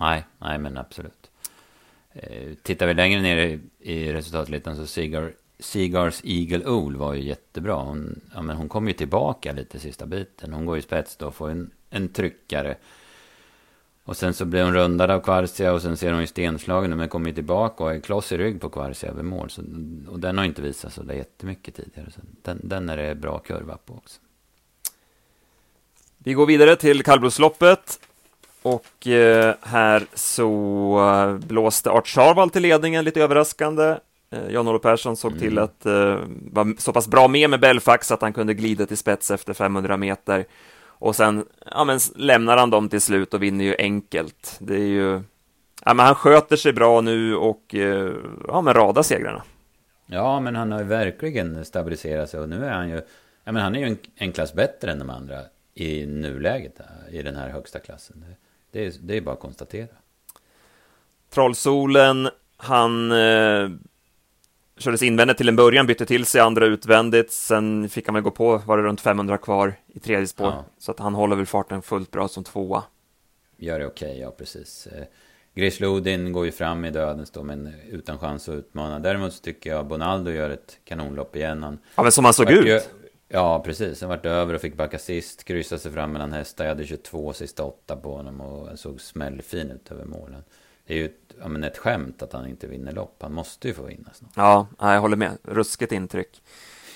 Nej, 0.00 0.24
nej 0.38 0.58
men 0.58 0.78
absolut. 0.78 1.30
Eh, 2.12 2.52
tittar 2.62 2.86
vi 2.86 2.94
längre 2.94 3.20
ner 3.20 3.36
i, 3.36 3.60
i 3.78 4.12
resultatlistan 4.12 4.76
så 4.76 4.86
Seagar, 4.86 5.32
Seagars 5.58 6.20
Eagle 6.24 6.66
Owl 6.66 6.96
var 6.96 7.14
ju 7.14 7.22
jättebra. 7.22 7.74
Hon, 7.74 8.20
ja, 8.34 8.42
men 8.42 8.56
hon 8.56 8.68
kom 8.68 8.88
ju 8.88 8.94
tillbaka 8.94 9.52
lite 9.52 9.78
sista 9.78 10.06
biten. 10.06 10.52
Hon 10.52 10.66
går 10.66 10.76
ju 10.76 10.82
spets 10.82 11.16
då 11.16 11.26
och 11.26 11.34
får 11.34 11.50
en, 11.50 11.70
en 11.90 12.08
tryckare. 12.08 12.76
Och 14.04 14.16
sen 14.16 14.34
så 14.34 14.44
blir 14.44 14.64
hon 14.64 14.74
rundad 14.74 15.10
av 15.10 15.20
Kvarsia 15.20 15.72
och 15.72 15.82
sen 15.82 15.96
ser 15.96 16.12
hon 16.12 16.20
ju 16.20 16.26
stenslagen 16.26 16.96
men 16.96 17.08
kommer 17.08 17.28
ju 17.28 17.34
tillbaka 17.34 17.84
och 17.84 17.94
är 17.94 18.00
kloss 18.00 18.32
i 18.32 18.38
rygg 18.38 18.60
på 18.60 18.68
Kvarsia 18.68 19.10
över 19.10 19.22
mål. 19.22 19.50
Så, 19.50 19.62
och 20.08 20.20
den 20.20 20.38
har 20.38 20.44
inte 20.44 20.62
visat 20.62 20.92
så 20.92 21.02
där 21.02 21.14
jättemycket 21.14 21.74
tidigare. 21.74 22.10
Så 22.10 22.20
den, 22.42 22.60
den 22.62 22.88
är 22.88 22.96
det 22.96 23.14
bra 23.14 23.38
kurva 23.38 23.76
på 23.76 23.94
också. 23.94 24.20
Vi 26.18 26.32
går 26.32 26.46
vidare 26.46 26.76
till 26.76 27.02
kallblodsloppet 27.02 28.00
och 28.62 29.06
eh, 29.06 29.54
här 29.60 30.06
så 30.14 30.98
eh, 30.98 31.46
blåste 31.46 31.90
Art 31.90 32.08
Charval 32.08 32.50
till 32.50 32.62
ledningen 32.62 33.04
lite 33.04 33.22
överraskande. 33.22 33.96
Eh, 34.30 34.50
Jan-Olof 34.50 34.82
Persson 34.82 35.16
såg 35.16 35.30
mm. 35.30 35.40
till 35.40 35.58
att 35.58 35.86
eh, 35.86 36.18
vara 36.52 36.74
så 36.78 36.92
pass 36.92 37.08
bra 37.08 37.28
med 37.28 37.50
med 37.50 37.60
Belfax 37.60 38.10
att 38.10 38.22
han 38.22 38.32
kunde 38.32 38.54
glida 38.54 38.86
till 38.86 38.96
spets 38.96 39.30
efter 39.30 39.54
500 39.54 39.96
meter. 39.96 40.44
Och 41.02 41.16
sen 41.16 41.46
ja, 41.70 41.84
men 41.84 41.98
lämnar 42.16 42.56
han 42.56 42.70
dem 42.70 42.88
till 42.88 43.00
slut 43.00 43.34
och 43.34 43.42
vinner 43.42 43.64
ju 43.64 43.76
enkelt. 43.78 44.56
Det 44.60 44.74
är 44.74 44.86
ju... 44.86 45.22
Ja, 45.84 45.94
men 45.94 46.06
han 46.06 46.14
sköter 46.14 46.56
sig 46.56 46.72
bra 46.72 47.00
nu 47.00 47.36
och 47.36 47.74
eh, 47.74 48.12
ja, 48.48 48.60
men 48.60 48.74
radar 48.74 49.02
segrarna. 49.02 49.42
Ja, 50.06 50.40
men 50.40 50.56
han 50.56 50.72
har 50.72 50.78
ju 50.78 50.84
verkligen 50.84 51.64
stabiliserat 51.64 52.30
sig 52.30 52.40
och 52.40 52.48
nu 52.48 52.64
är 52.64 52.70
han 52.70 52.88
ju... 52.88 52.96
Ja, 53.44 53.52
men 53.52 53.56
han 53.62 53.74
är 53.74 53.80
ju 53.80 53.86
en, 53.86 53.98
en 54.16 54.32
klass 54.32 54.54
bättre 54.54 54.92
än 54.92 54.98
de 54.98 55.10
andra 55.10 55.40
i 55.74 56.06
nuläget 56.06 56.80
i 57.10 57.22
den 57.22 57.36
här 57.36 57.48
högsta 57.48 57.78
klassen. 57.78 58.24
Det, 58.72 58.86
är, 58.86 58.92
det 59.00 59.16
är 59.16 59.20
bara 59.20 59.34
att 59.34 59.40
konstatera. 59.40 59.88
Trollsolen, 61.30 62.28
han 62.56 63.12
eh, 63.12 63.70
kördes 64.78 65.02
invändigt 65.02 65.38
till 65.38 65.48
en 65.48 65.56
början, 65.56 65.86
bytte 65.86 66.06
till 66.06 66.26
sig 66.26 66.40
andra 66.40 66.66
utvändigt, 66.66 67.32
sen 67.32 67.88
fick 67.88 68.06
han 68.06 68.14
väl 68.14 68.22
gå 68.22 68.30
på, 68.30 68.58
var 68.66 68.76
det 68.76 68.82
runt 68.82 69.00
500 69.00 69.38
kvar 69.38 69.74
i 69.86 70.00
tredje 70.00 70.26
spår, 70.26 70.46
ja. 70.46 70.64
så 70.78 70.90
att 70.90 70.98
han 70.98 71.14
håller 71.14 71.36
väl 71.36 71.46
farten 71.46 71.82
fullt 71.82 72.10
bra 72.10 72.28
som 72.28 72.44
tvåa. 72.44 72.82
Gör 73.56 73.78
det 73.78 73.86
okej, 73.86 74.08
okay, 74.08 74.20
ja 74.20 74.30
precis. 74.30 74.86
Eh, 74.86 75.04
Grislodin 75.54 76.32
går 76.32 76.44
ju 76.44 76.52
fram 76.52 76.84
i 76.84 76.90
dödens 76.90 77.30
då, 77.30 77.42
men 77.42 77.74
utan 77.90 78.18
chans 78.18 78.48
att 78.48 78.54
utmana. 78.54 78.98
Däremot 78.98 79.32
så 79.32 79.42
tycker 79.42 79.70
jag 79.70 79.86
Bonaldo 79.86 80.30
gör 80.30 80.50
ett 80.50 80.78
kanonlopp 80.84 81.36
igen. 81.36 81.62
Han 81.62 81.78
ja, 81.94 82.02
men 82.02 82.12
som 82.12 82.24
han 82.24 82.34
såg 82.34 82.50
ut! 82.50 82.66
Ju, 82.66 82.80
Ja, 83.34 83.62
precis. 83.64 84.00
Han 84.00 84.10
vart 84.10 84.26
över 84.26 84.54
och 84.54 84.60
fick 84.60 84.76
backa 84.76 84.98
sist. 84.98 85.44
Kryssade 85.44 85.80
sig 85.80 85.92
fram 85.92 86.12
mellan 86.12 86.32
hästar. 86.32 86.64
Jag 86.64 86.70
hade 86.70 86.86
22 86.86 87.32
sista 87.32 87.64
åtta 87.64 87.96
på 87.96 88.16
honom 88.16 88.40
och 88.40 88.78
såg 88.78 89.00
smällfin 89.00 89.70
ut 89.70 89.90
över 89.90 90.04
målen. 90.04 90.44
Är 90.92 90.96
ju 90.96 91.04
ett, 91.04 91.34
ja, 91.40 91.48
men 91.48 91.64
ett 91.64 91.78
skämt 91.78 92.22
att 92.22 92.32
han 92.32 92.46
inte 92.46 92.66
vinner 92.66 92.92
lopp. 92.92 93.16
Han 93.20 93.32
måste 93.32 93.68
ju 93.68 93.74
få 93.74 93.82
vinna 93.82 94.08
snart. 94.12 94.30
Ja, 94.36 94.66
jag 94.78 95.00
håller 95.00 95.16
med. 95.16 95.38
Ruskigt 95.42 95.92
intryck. 95.92 96.42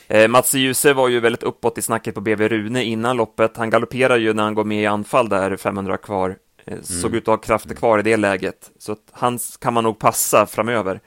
Eh, 0.08 0.28
Mats 0.28 0.54
Djuse 0.54 0.92
var 0.92 1.08
ju 1.08 1.20
väldigt 1.20 1.42
uppåt 1.42 1.78
i 1.78 1.82
snacket 1.82 2.14
på 2.14 2.20
BB 2.20 2.48
Rune 2.48 2.84
innan 2.84 3.16
loppet. 3.16 3.56
Han 3.56 3.70
galopperar 3.70 4.16
ju 4.16 4.34
när 4.34 4.42
han 4.42 4.54
går 4.54 4.64
med 4.64 4.82
i 4.82 4.86
anfall 4.86 5.28
där, 5.28 5.56
500 5.56 5.96
kvar. 5.96 6.36
Eh, 6.64 6.80
såg 6.82 7.10
mm. 7.10 7.18
ut 7.18 7.22
att 7.22 7.26
ha 7.26 7.36
krafter 7.36 7.74
kvar 7.74 7.98
i 7.98 8.02
det 8.02 8.16
läget, 8.16 8.70
så 8.78 8.92
att 8.92 8.98
hans 9.12 9.56
kan 9.56 9.74
man 9.74 9.84
nog 9.84 9.98
passa 9.98 10.46
framöver. 10.46 11.00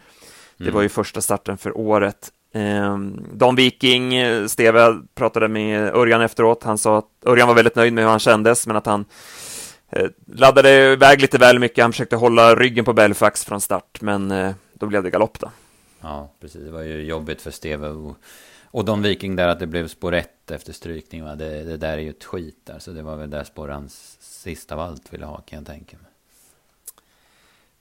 Det 0.58 0.64
mm. 0.64 0.74
var 0.74 0.82
ju 0.82 0.90
första 0.90 1.22
starten 1.22 1.58
för 1.58 1.78
året. 1.78 2.30
Eh, 2.54 2.98
Don 3.34 3.56
Viking, 3.56 4.16
eh, 4.16 4.46
Steve 4.46 4.96
pratade 5.16 5.48
med 5.48 5.96
Örjan 5.96 6.22
efteråt. 6.22 6.64
Han 6.64 6.78
sa 6.78 6.98
att 6.98 7.10
Örjan 7.26 7.48
var 7.48 7.56
väldigt 7.56 7.76
nöjd 7.76 7.94
med 7.94 8.04
hur 8.04 8.10
han 8.10 8.20
kändes, 8.20 8.68
men 8.68 8.76
att 8.76 8.86
han 8.86 9.06
laddade 10.26 10.94
iväg 10.94 11.22
lite 11.22 11.38
väl 11.38 11.60
mycket. 11.60 11.82
Han 11.84 11.92
försökte 11.92 12.16
hålla 12.16 12.56
ryggen 12.56 12.86
på 12.86 12.94
Belfax 12.94 13.46
från 13.46 13.62
start, 13.62 14.02
men 14.02 14.32
eh, 14.32 14.52
då 14.74 14.86
blev 14.86 15.04
det 15.04 15.10
galopp 15.10 15.40
då. 15.40 15.52
Ja, 16.02 16.32
precis. 16.42 16.62
Det 16.62 16.72
var 16.72 16.82
ju 16.82 17.04
jobbigt 17.04 17.42
för 17.42 17.52
Steve 17.52 17.90
och 17.90 18.18
och 18.72 18.86
Don 18.86 19.02
Viking 19.02 19.36
där 19.36 19.48
att 19.48 19.60
det 19.60 19.68
blev 19.68 19.88
spår 19.88 20.14
1 20.14 20.52
efter 20.52 20.74
strykning. 20.74 21.24
Va? 21.24 21.36
Det, 21.36 21.64
det 21.64 21.78
där 21.78 21.98
är 21.98 22.02
ju 22.02 22.10
ett 22.10 22.24
skit 22.24 22.60
där. 22.64 22.80
Så 22.80 22.92
det 22.92 23.02
var 23.02 23.16
väl 23.16 23.30
där 23.30 23.44
spår 23.44 23.68
han 23.68 23.90
sist 24.20 24.72
av 24.72 24.80
allt 24.80 25.14
ville 25.14 25.26
ha 25.26 25.38
kan 25.38 25.60
jag 25.60 25.66
tänka 25.66 25.98
mig. 25.98 26.06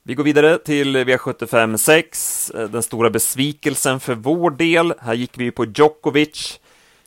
Vi 0.03 0.15
går 0.15 0.23
vidare 0.23 0.57
till 0.57 0.97
V75 0.97 1.77
6. 1.77 2.51
Den 2.55 2.83
stora 2.83 3.09
besvikelsen 3.09 3.99
för 3.99 4.15
vår 4.15 4.51
del. 4.51 4.93
Här 4.99 5.13
gick 5.13 5.37
vi 5.37 5.51
på 5.51 5.65
Djokovic. 5.65 6.59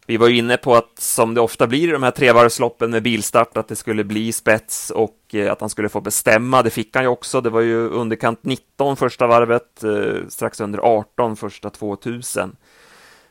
Vi 0.06 0.16
var 0.16 0.28
inne 0.28 0.56
på 0.56 0.74
att, 0.74 0.98
som 0.98 1.34
det 1.34 1.40
ofta 1.40 1.66
blir 1.66 1.88
i 1.88 1.92
de 1.92 2.02
här 2.02 2.10
trevarvsloppen 2.10 2.90
med 2.90 3.02
bilstart, 3.02 3.56
att 3.56 3.68
det 3.68 3.76
skulle 3.76 4.04
bli 4.04 4.32
spets 4.32 4.90
och 4.90 5.18
eh, 5.32 5.52
att 5.52 5.60
han 5.60 5.70
skulle 5.70 5.88
få 5.88 6.00
bestämma. 6.00 6.62
Det 6.62 6.70
fick 6.70 6.94
han 6.94 7.04
ju 7.04 7.08
också. 7.08 7.40
Det 7.40 7.50
var 7.50 7.60
ju 7.60 7.88
underkant 7.88 8.44
19 8.44 8.96
första 8.96 9.26
varvet, 9.26 9.84
eh, 9.84 10.28
strax 10.28 10.60
under 10.60 10.78
18 10.78 11.36
första 11.36 11.70
2000. 11.70 12.56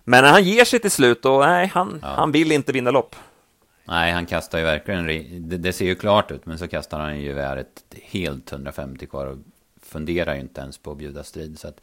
Men 0.04 0.24
han 0.24 0.44
ger 0.44 0.66
sig 0.66 0.80
till 0.80 0.92
slut 0.92 1.26
och 1.26 1.40
nej, 1.40 1.72
han, 1.74 2.00
ja. 2.02 2.08
han 2.08 2.32
vill 2.32 2.52
inte 2.52 2.72
vinna 2.72 2.92
lopp. 2.92 3.16
Nej, 3.86 4.12
han 4.12 4.26
kastar 4.26 4.58
ju 4.58 4.64
verkligen, 4.64 5.06
det, 5.50 5.58
det 5.58 5.74
ser 5.74 5.86
ju 5.86 5.96
klart 5.96 6.32
ut, 6.32 6.46
men 6.46 6.58
så 6.58 6.68
kastar 6.68 7.00
han 7.00 7.20
ju 7.20 7.26
geväret 7.26 7.84
helt 8.04 8.52
150 8.52 9.06
kvar 9.06 9.26
och 9.26 9.38
funderar 9.82 10.36
ju 10.36 10.42
inte 10.42 10.62
ens 10.62 10.78
på 10.78 10.92
att 10.92 10.98
bjuda 10.98 11.24
strid. 11.24 11.60
Så 11.60 11.68
att, 11.68 11.82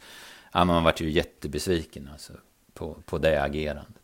ja, 0.53 0.65
man 0.65 0.83
vart 0.83 1.01
ju 1.01 1.09
jättebesviken 1.09 2.09
alltså, 2.11 2.33
på, 2.73 2.97
på 3.05 3.17
det 3.17 3.43
agerandet. 3.43 3.98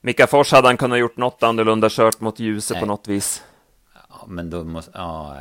Mika 0.00 0.26
Fors 0.26 0.52
hade 0.52 0.68
han 0.68 0.76
kunnat 0.76 0.98
gjort 0.98 1.16
något 1.16 1.42
annorlunda 1.42 1.88
kört 1.90 2.20
mot 2.20 2.40
ljuset 2.40 2.80
på 2.80 2.86
något 2.86 3.08
vis. 3.08 3.42
Ja, 4.08 4.24
men 4.26 4.50
då 4.50 4.64
måste, 4.64 4.90
ja, 4.94 5.36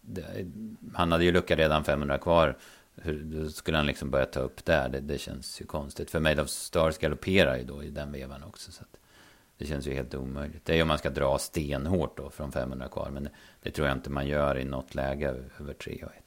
det, 0.00 0.24
han 0.94 1.12
hade 1.12 1.24
ju 1.24 1.32
lucka 1.32 1.56
redan 1.56 1.84
500 1.84 2.18
kvar. 2.18 2.56
Hur, 2.94 3.22
då 3.22 3.50
skulle 3.50 3.76
han 3.76 3.86
liksom 3.86 4.10
börja 4.10 4.26
ta 4.26 4.40
upp 4.40 4.64
där. 4.64 4.88
Det, 4.88 5.00
det 5.00 5.18
känns 5.18 5.60
ju 5.60 5.66
konstigt. 5.66 6.10
För 6.10 6.20
Made 6.20 6.42
of 6.42 6.48
Stars 6.48 6.98
galopperar 6.98 7.56
ju 7.56 7.64
då 7.64 7.82
i 7.82 7.90
den 7.90 8.12
vevan 8.12 8.42
också. 8.44 8.72
Så 8.72 8.84
det 9.58 9.66
känns 9.66 9.86
ju 9.86 9.94
helt 9.94 10.14
omöjligt. 10.14 10.64
Det 10.64 10.78
är 10.78 10.82
om 10.82 10.88
man 10.88 10.98
ska 10.98 11.10
dra 11.10 11.38
stenhårt 11.38 12.16
då 12.16 12.30
från 12.30 12.52
500 12.52 12.88
kvar. 12.88 13.10
Men 13.10 13.28
det 13.62 13.70
tror 13.70 13.88
jag 13.88 13.96
inte 13.96 14.10
man 14.10 14.26
gör 14.26 14.58
i 14.58 14.64
något 14.64 14.94
läge 14.94 15.28
över 15.60 15.72
3 15.72 16.04
och 16.04 16.12
1. 16.12 16.24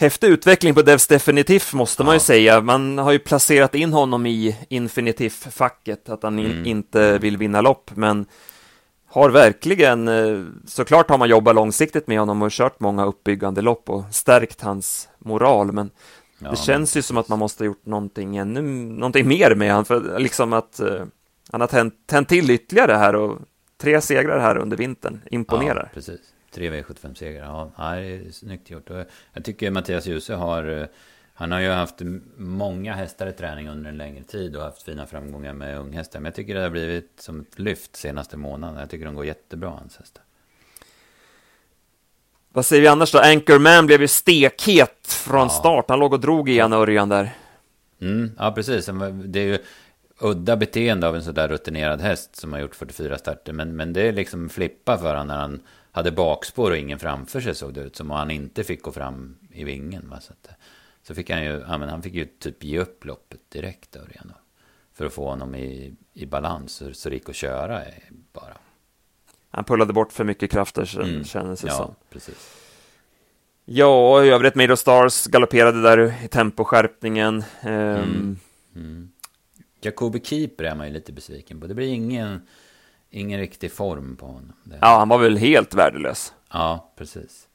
Häftig 0.00 0.28
utveckling 0.28 0.74
på 0.74 0.82
Devs 0.82 1.06
Definitiv 1.06 1.62
måste 1.72 2.04
man 2.04 2.14
ju 2.14 2.20
säga. 2.20 2.60
Man 2.60 2.98
har 2.98 3.12
ju 3.12 3.18
placerat 3.18 3.74
in 3.74 3.92
honom 3.92 4.26
i 4.26 4.56
Infinitiv-facket, 4.68 6.08
att 6.08 6.22
han 6.22 6.38
mm. 6.38 6.66
inte 6.66 7.18
vill 7.18 7.36
vinna 7.36 7.60
lopp, 7.60 7.90
men 7.94 8.26
har 9.06 9.30
verkligen, 9.30 10.08
eh, 10.08 10.44
såklart 10.66 11.10
har 11.10 11.18
man 11.18 11.28
jobbat 11.28 11.54
långsiktigt 11.54 12.06
med 12.06 12.18
honom 12.18 12.42
och 12.42 12.50
kört 12.50 12.80
många 12.80 13.04
uppbyggande 13.04 13.62
lopp 13.62 13.90
och 13.90 14.04
stärkt 14.10 14.60
hans 14.60 15.08
moral, 15.18 15.72
men 15.72 15.90
ja, 16.38 16.50
det 16.50 16.56
känns 16.56 16.94
men... 16.94 16.98
ju 16.98 17.02
som 17.02 17.16
att 17.16 17.28
man 17.28 17.38
måste 17.38 17.64
ha 17.64 17.66
gjort 17.66 17.86
någonting 17.86 18.36
ännu, 18.36 18.62
någonting 18.62 19.28
mer 19.28 19.54
med 19.54 19.70
honom, 19.70 19.84
för 19.84 20.18
liksom 20.18 20.52
att 20.52 20.80
uh, 20.82 21.04
han 21.50 21.60
har 21.60 21.68
tänt, 21.68 21.94
tänt 22.06 22.28
till 22.28 22.50
ytterligare 22.50 22.92
här 22.92 23.14
och 23.14 23.38
tre 23.80 24.00
segrar 24.00 24.38
här 24.38 24.58
under 24.58 24.76
vintern, 24.76 25.20
imponerar. 25.30 25.82
Ja, 25.82 25.94
precis. 25.94 26.20
Tre 26.58 26.70
V75-segrar, 26.70 27.70
ja, 27.76 27.94
det 27.94 28.06
är 28.06 28.30
snyggt 28.32 28.70
gjort. 28.70 28.90
Och 28.90 29.04
jag 29.32 29.44
tycker 29.44 29.70
Mattias 29.70 30.06
Djuse 30.06 30.34
har 30.34 30.80
eh, 30.80 30.86
han 31.34 31.52
har 31.52 31.60
ju 31.60 31.70
haft 31.70 31.94
många 32.36 32.94
hästar 32.94 33.26
i 33.26 33.32
träning 33.32 33.68
under 33.68 33.90
en 33.90 33.96
längre 33.96 34.24
tid 34.24 34.56
och 34.56 34.62
haft 34.62 34.82
fina 34.82 35.06
framgångar 35.06 35.52
med 35.52 35.78
unghästar. 35.78 36.20
Men 36.20 36.24
jag 36.24 36.34
tycker 36.34 36.54
det 36.54 36.60
har 36.60 36.70
blivit 36.70 37.12
som 37.20 37.40
ett 37.40 37.58
lyft 37.58 37.96
senaste 37.96 38.36
månaden. 38.36 38.80
Jag 38.80 38.90
tycker 38.90 39.04
de 39.04 39.14
går 39.14 39.26
jättebra, 39.26 39.70
hans 39.70 39.96
hästar. 39.96 40.22
Vad 42.52 42.66
säger 42.66 42.82
vi 42.82 42.88
annars 42.88 43.12
då? 43.12 43.18
Anchorman 43.18 43.86
blev 43.86 44.00
ju 44.00 44.08
stekhet 44.08 45.06
från 45.06 45.40
ja. 45.40 45.48
start. 45.48 45.84
Han 45.88 45.98
låg 45.98 46.12
och 46.12 46.20
drog 46.20 46.48
igen 46.48 46.72
Örjan 46.72 47.08
där. 47.08 47.30
Mm, 48.00 48.32
ja, 48.38 48.52
precis. 48.52 48.90
Det 49.24 49.40
är 49.40 49.46
ju 49.46 49.58
udda 50.20 50.56
beteende 50.56 51.08
av 51.08 51.16
en 51.16 51.22
sådär 51.22 51.48
rutinerad 51.48 52.00
häst 52.00 52.36
som 52.36 52.52
har 52.52 52.60
gjort 52.60 52.74
44 52.74 53.18
starter. 53.18 53.52
Men, 53.52 53.76
men 53.76 53.92
det 53.92 54.02
är 54.08 54.12
liksom 54.12 54.48
flippa 54.48 54.98
för 54.98 55.14
honom 55.14 55.26
när 55.26 55.36
han 55.38 55.60
hade 55.98 56.12
bakspår 56.12 56.70
och 56.70 56.76
ingen 56.76 56.98
framför 56.98 57.40
sig 57.40 57.54
såg 57.54 57.74
det 57.74 57.80
ut 57.80 57.96
som. 57.96 58.10
Och 58.10 58.16
han 58.16 58.30
inte 58.30 58.64
fick 58.64 58.82
gå 58.82 58.92
fram 58.92 59.36
i 59.52 59.64
vingen. 59.64 60.10
Va? 60.10 60.20
Så 60.20 60.32
att, 60.32 60.48
så 61.02 61.14
fick 61.14 61.30
han 61.30 61.44
ju, 61.44 61.64
ja, 61.68 61.78
men 61.78 61.88
han 61.88 62.02
fick 62.02 62.14
ju 62.14 62.24
typ 62.24 62.64
ge 62.64 62.78
upp 62.78 63.04
loppet 63.04 63.40
direkt 63.48 63.96
Örjan. 63.96 64.32
För 64.94 65.04
att 65.04 65.12
få 65.12 65.28
honom 65.28 65.54
i, 65.54 65.94
i 66.14 66.26
balans 66.26 66.72
så, 66.72 66.94
så 66.94 67.08
det 67.08 67.14
gick 67.14 67.28
att 67.28 67.36
köra 67.36 67.82
bara. 68.32 68.56
Han 69.50 69.64
pullade 69.64 69.92
bort 69.92 70.12
för 70.12 70.24
mycket 70.24 70.50
krafter 70.50 71.00
mm. 71.00 71.24
kändes 71.24 71.60
det 71.60 71.68
ja, 71.68 71.76
som. 71.76 71.94
Precis. 72.10 72.54
Ja, 73.64 74.24
i 74.24 74.28
övrigt 74.28 74.54
Made 74.54 74.72
of 74.72 74.78
Stars 74.78 75.26
galopperade 75.26 75.82
där 75.82 76.24
i 76.24 76.28
temposkärpningen. 76.28 77.44
Um... 77.62 77.70
Mm. 77.70 78.38
Mm. 78.74 79.12
Jacobi 79.80 80.20
Keeper 80.20 80.64
är 80.64 80.74
man 80.74 80.86
ju 80.86 80.92
lite 80.92 81.12
besviken 81.12 81.60
på. 81.60 81.66
Det 81.66 81.74
blir 81.74 81.86
ingen, 81.86 82.40
ingen 83.10 83.40
riktig 83.40 83.72
form 83.72 84.16
på 84.16 84.26
honom. 84.26 84.52
Det... 84.64 84.78
Ja, 84.80 84.98
han 84.98 85.08
var 85.08 85.18
väl 85.18 85.36
helt 85.36 85.74
värdelös. 85.74 86.32
Ja, 86.52 86.92
precis. 86.96 87.48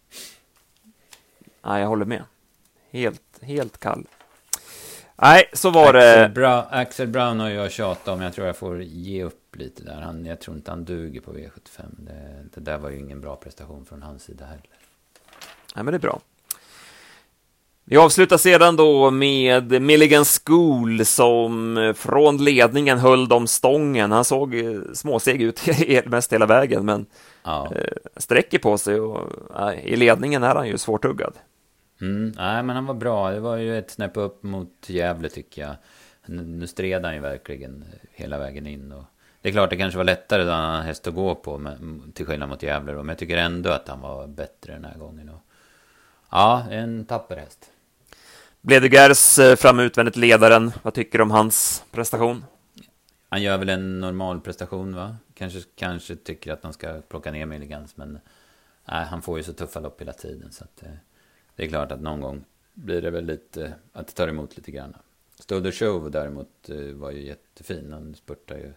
Ja, 1.62 1.80
jag 1.80 1.88
håller 1.88 2.06
med. 2.06 2.24
Helt 2.92 3.40
helt 3.42 3.78
kall. 3.78 4.08
Nej, 5.16 5.44
så 5.54 5.70
var 5.70 5.94
Axel 5.94 6.22
det. 6.22 6.30
Bra, 6.30 6.68
Axel 6.72 7.08
Brown 7.08 7.40
har 7.40 7.50
jag 7.50 7.72
tjatat 7.72 8.08
om. 8.08 8.22
Jag 8.22 8.34
tror 8.34 8.48
jag 8.48 8.58
får 8.58 8.82
ge 8.82 9.24
upp 9.24 9.56
lite 9.56 9.84
där. 9.84 10.02
Han, 10.02 10.26
jag 10.26 10.42
tror 10.42 10.58
inte 10.58 10.72
han 10.72 10.86
duger 10.86 11.22
på 11.22 11.34
V75. 11.34 11.82
Det, 11.98 12.46
det 12.54 12.62
där 12.62 12.78
var 12.78 12.90
ju 12.90 13.00
ingen 13.00 13.22
bra 13.22 13.36
prestation 13.36 13.86
från 13.86 14.02
hans 14.04 14.24
sida 14.24 14.46
heller. 14.46 14.70
Nej, 15.76 15.84
men 15.84 15.86
det 15.86 15.98
är 15.98 16.00
bra. 16.00 16.22
Vi 17.86 17.98
avslutar 17.98 18.38
sedan 18.38 18.76
då 18.76 19.12
med 19.12 19.82
Milligan 19.82 20.26
School 20.26 21.06
som 21.06 21.94
från 21.98 22.38
ledningen 22.38 22.98
höll 22.98 23.28
dem 23.28 23.48
stången. 23.48 24.12
Han 24.12 24.26
såg 24.26 24.56
småseg 24.94 25.42
ut 25.42 25.62
mest 26.06 26.34
hela 26.34 26.46
vägen, 26.46 26.86
men 26.86 27.06
ja. 27.44 27.72
Eh, 27.76 27.98
sträcker 28.18 28.60
på 28.60 28.78
sig 28.78 29.00
och 29.00 29.32
i 29.84 29.96
ledningen 29.96 30.44
är 30.44 30.56
han 30.56 30.68
ju 30.68 30.78
svårtuggad. 30.78 31.34
Mm, 32.02 32.34
nej, 32.38 32.64
men 32.64 32.76
han 32.76 32.86
var 32.86 32.94
bra. 32.94 33.32
Det 33.32 33.40
var 33.40 33.58
ju 33.58 33.78
ett 33.78 33.92
snäpp 33.92 34.18
upp 34.18 34.44
mot 34.44 34.90
Gävle 34.90 35.30
tycker 35.30 35.62
jag. 35.62 35.76
Nu 36.26 36.68
stred 36.68 37.06
han 37.06 37.16
ju 37.16 37.20
verkligen 37.20 37.86
hela 38.12 38.38
vägen 38.38 38.68
in. 38.68 38.92
Och 38.92 39.04
det 39.42 39.50
är 39.50 39.54
klart, 39.54 39.70
det 39.70 39.78
kanske 39.78 39.98
var 39.98 40.04
lättare 40.04 40.44
då 40.44 40.52
han 40.52 40.72
hade 40.72 40.84
häst 40.84 41.08
att 41.08 41.14
gå 41.14 41.36
på, 41.36 41.58
men, 41.58 42.12
till 42.16 42.26
skillnad 42.26 42.50
mot 42.50 42.64
Gävle. 42.64 42.92
Då. 42.92 42.98
Men 42.98 43.10
jag 43.10 43.18
tycker 43.18 43.38
ändå 43.38 43.70
att 43.70 43.88
han 43.88 44.02
var 44.02 44.28
bättre 44.28 44.74
den 44.74 44.86
här 44.86 44.98
gången. 44.98 45.30
Och, 45.30 45.42
ja, 46.32 46.64
en 46.72 47.06
tapper 47.06 47.38
häst. 47.38 47.70
Bledegers 48.66 49.40
eh, 49.40 49.56
fram 49.56 49.80
utvändigt 49.80 50.16
ledaren. 50.16 50.72
Vad 50.84 50.94
tycker 50.94 51.18
du 51.18 51.22
om 51.22 51.32
hans 51.32 51.84
prestation? 51.92 52.46
Han 53.30 53.42
gör 53.42 53.58
väl 53.58 53.70
en 53.70 54.00
normal 54.00 54.42
prestation, 54.42 54.96
va? 54.96 55.16
Kanske, 55.34 55.60
kanske 55.76 56.16
tycker 56.16 56.54
att 56.54 56.64
han 56.64 56.74
ska 56.74 57.02
plocka 57.08 57.32
ner 57.32 57.46
Milligans, 57.46 57.98
men 57.98 58.20
nej, 58.86 59.06
han 59.06 59.22
får 59.22 59.38
ju 59.38 59.44
så 59.44 59.54
tuffa 59.54 59.80
lopp 59.80 60.02
hela 60.02 60.14
tiden. 60.14 60.52
Så 60.52 60.64
att, 60.64 60.84
eh, 60.84 60.90
det 61.56 61.64
är 61.64 61.68
klart 61.68 61.92
att 61.92 62.02
någon 62.02 62.22
gång 62.22 62.44
blir 62.74 63.02
det 63.02 63.10
väl 63.10 63.26
lite, 63.26 63.74
att 63.94 64.08
det 64.08 64.14
tar 64.14 64.28
emot 64.28 64.58
lite 64.58 64.72
grann. 64.72 64.96
Stoder 65.40 65.72
Show 65.72 66.12
däremot 66.12 66.70
eh, 66.70 66.78
var 66.78 67.12
ju 67.12 67.26
jättefin. 67.26 67.94
Han 67.94 68.16
spurtar 68.16 68.56
ju 68.56 68.74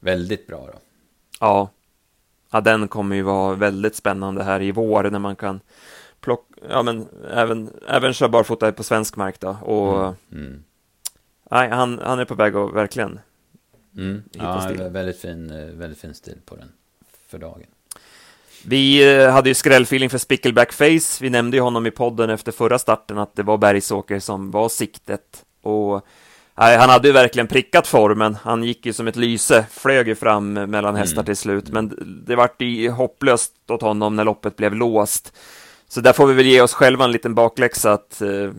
väldigt 0.00 0.46
bra 0.46 0.66
då. 0.66 0.78
Ja. 1.40 1.70
ja, 2.50 2.60
den 2.60 2.88
kommer 2.88 3.16
ju 3.16 3.22
vara 3.22 3.54
väldigt 3.54 3.96
spännande 3.96 4.44
här 4.44 4.62
i 4.62 4.72
vår 4.72 5.10
när 5.10 5.18
man 5.18 5.36
kan 5.36 5.60
plocka, 6.24 6.54
ja 6.68 6.82
men 6.82 7.08
även, 7.30 7.70
även 7.88 8.12
köra 8.12 8.28
barfota 8.28 8.72
på 8.72 8.82
svensk 8.82 9.16
mark 9.16 9.40
då. 9.40 9.48
Och 9.48 9.98
mm. 9.98 10.14
Mm. 10.32 10.64
Nej, 11.50 11.70
han, 11.70 11.98
han 11.98 12.18
är 12.18 12.24
på 12.24 12.34
väg 12.34 12.56
att 12.56 12.74
verkligen 12.74 13.18
mm. 13.96 14.22
Ja, 14.32 14.70
väldigt 14.90 15.20
fin, 15.20 15.50
eh, 15.50 15.66
väldigt 15.66 16.00
fin 16.00 16.14
stil 16.14 16.36
på 16.44 16.56
den 16.56 16.72
för 17.28 17.38
dagen. 17.38 17.66
Vi 18.66 19.14
eh, 19.16 19.30
hade 19.30 19.48
ju 19.48 19.54
skrällfeeling 19.54 20.10
för 20.10 20.18
Spickleback 20.18 20.72
Face. 20.72 21.18
Vi 21.20 21.30
nämnde 21.30 21.56
ju 21.56 21.60
honom 21.60 21.86
i 21.86 21.90
podden 21.90 22.30
efter 22.30 22.52
förra 22.52 22.78
starten 22.78 23.18
att 23.18 23.36
det 23.36 23.42
var 23.42 23.58
Bergsåker 23.58 24.20
som 24.20 24.50
var 24.50 24.68
siktet. 24.68 25.44
Och 25.62 26.06
Nej, 26.58 26.76
han 26.76 26.90
hade 26.90 27.08
ju 27.08 27.14
verkligen 27.14 27.46
prickat 27.46 27.86
formen. 27.86 28.36
Han 28.42 28.64
gick 28.64 28.86
ju 28.86 28.92
som 28.92 29.08
ett 29.08 29.16
lyse, 29.16 29.66
flög 29.70 30.08
ju 30.08 30.14
fram 30.14 30.52
mellan 30.52 30.96
hästar 30.96 31.16
mm. 31.16 31.24
till 31.24 31.36
slut, 31.36 31.68
men 31.68 32.22
det 32.26 32.36
vart 32.36 32.60
ju 32.62 32.90
hopplöst 32.90 33.52
åt 33.68 33.82
honom 33.82 34.16
när 34.16 34.24
loppet 34.24 34.56
blev 34.56 34.74
låst. 34.74 35.32
Så 35.94 36.00
där 36.00 36.12
får 36.12 36.26
vi 36.26 36.34
väl 36.34 36.46
ge 36.46 36.60
oss 36.60 36.74
själva 36.74 37.04
en 37.04 37.12
liten 37.12 37.34
bakläxa 37.34 37.92
att 37.92 38.22
eh, 38.22 38.50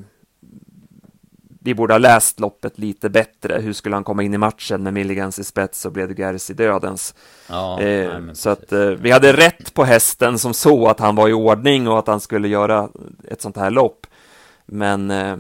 vi 1.62 1.76
borde 1.76 1.94
ha 1.94 1.98
läst 1.98 2.40
loppet 2.40 2.80
lite 2.80 3.10
bättre. 3.10 3.60
Hur 3.62 3.74
skulle 3.74 3.96
han 3.96 4.04
komma 4.04 4.24
in 4.24 4.34
i 4.34 4.38
matchen 4.38 4.84
med 4.84 4.94
Milligans 4.94 5.40
i 5.40 5.44
spets 5.44 5.86
och 5.86 5.92
Bledugers 5.92 6.50
i 6.50 6.54
dödens? 6.54 7.16
Ja, 7.50 7.82
eh, 7.82 8.20
nej, 8.20 8.36
så 8.36 8.50
att 8.50 8.72
eh, 8.72 8.80
vi 8.80 9.12
hade 9.12 9.34
rätt 9.34 9.74
på 9.74 9.84
hästen 9.84 10.40
som 10.40 10.54
så 10.54 10.88
att 10.88 11.00
han 11.00 11.16
var 11.16 11.30
i 11.30 11.34
ordning 11.34 11.88
och 11.88 12.00
att 12.00 12.08
han 12.08 12.20
skulle 12.20 12.48
göra 12.48 12.90
ett 13.28 13.42
sånt 13.42 13.58
här 13.58 13.70
lopp. 13.70 14.08
Men 14.66 15.12
eh, 15.12 15.38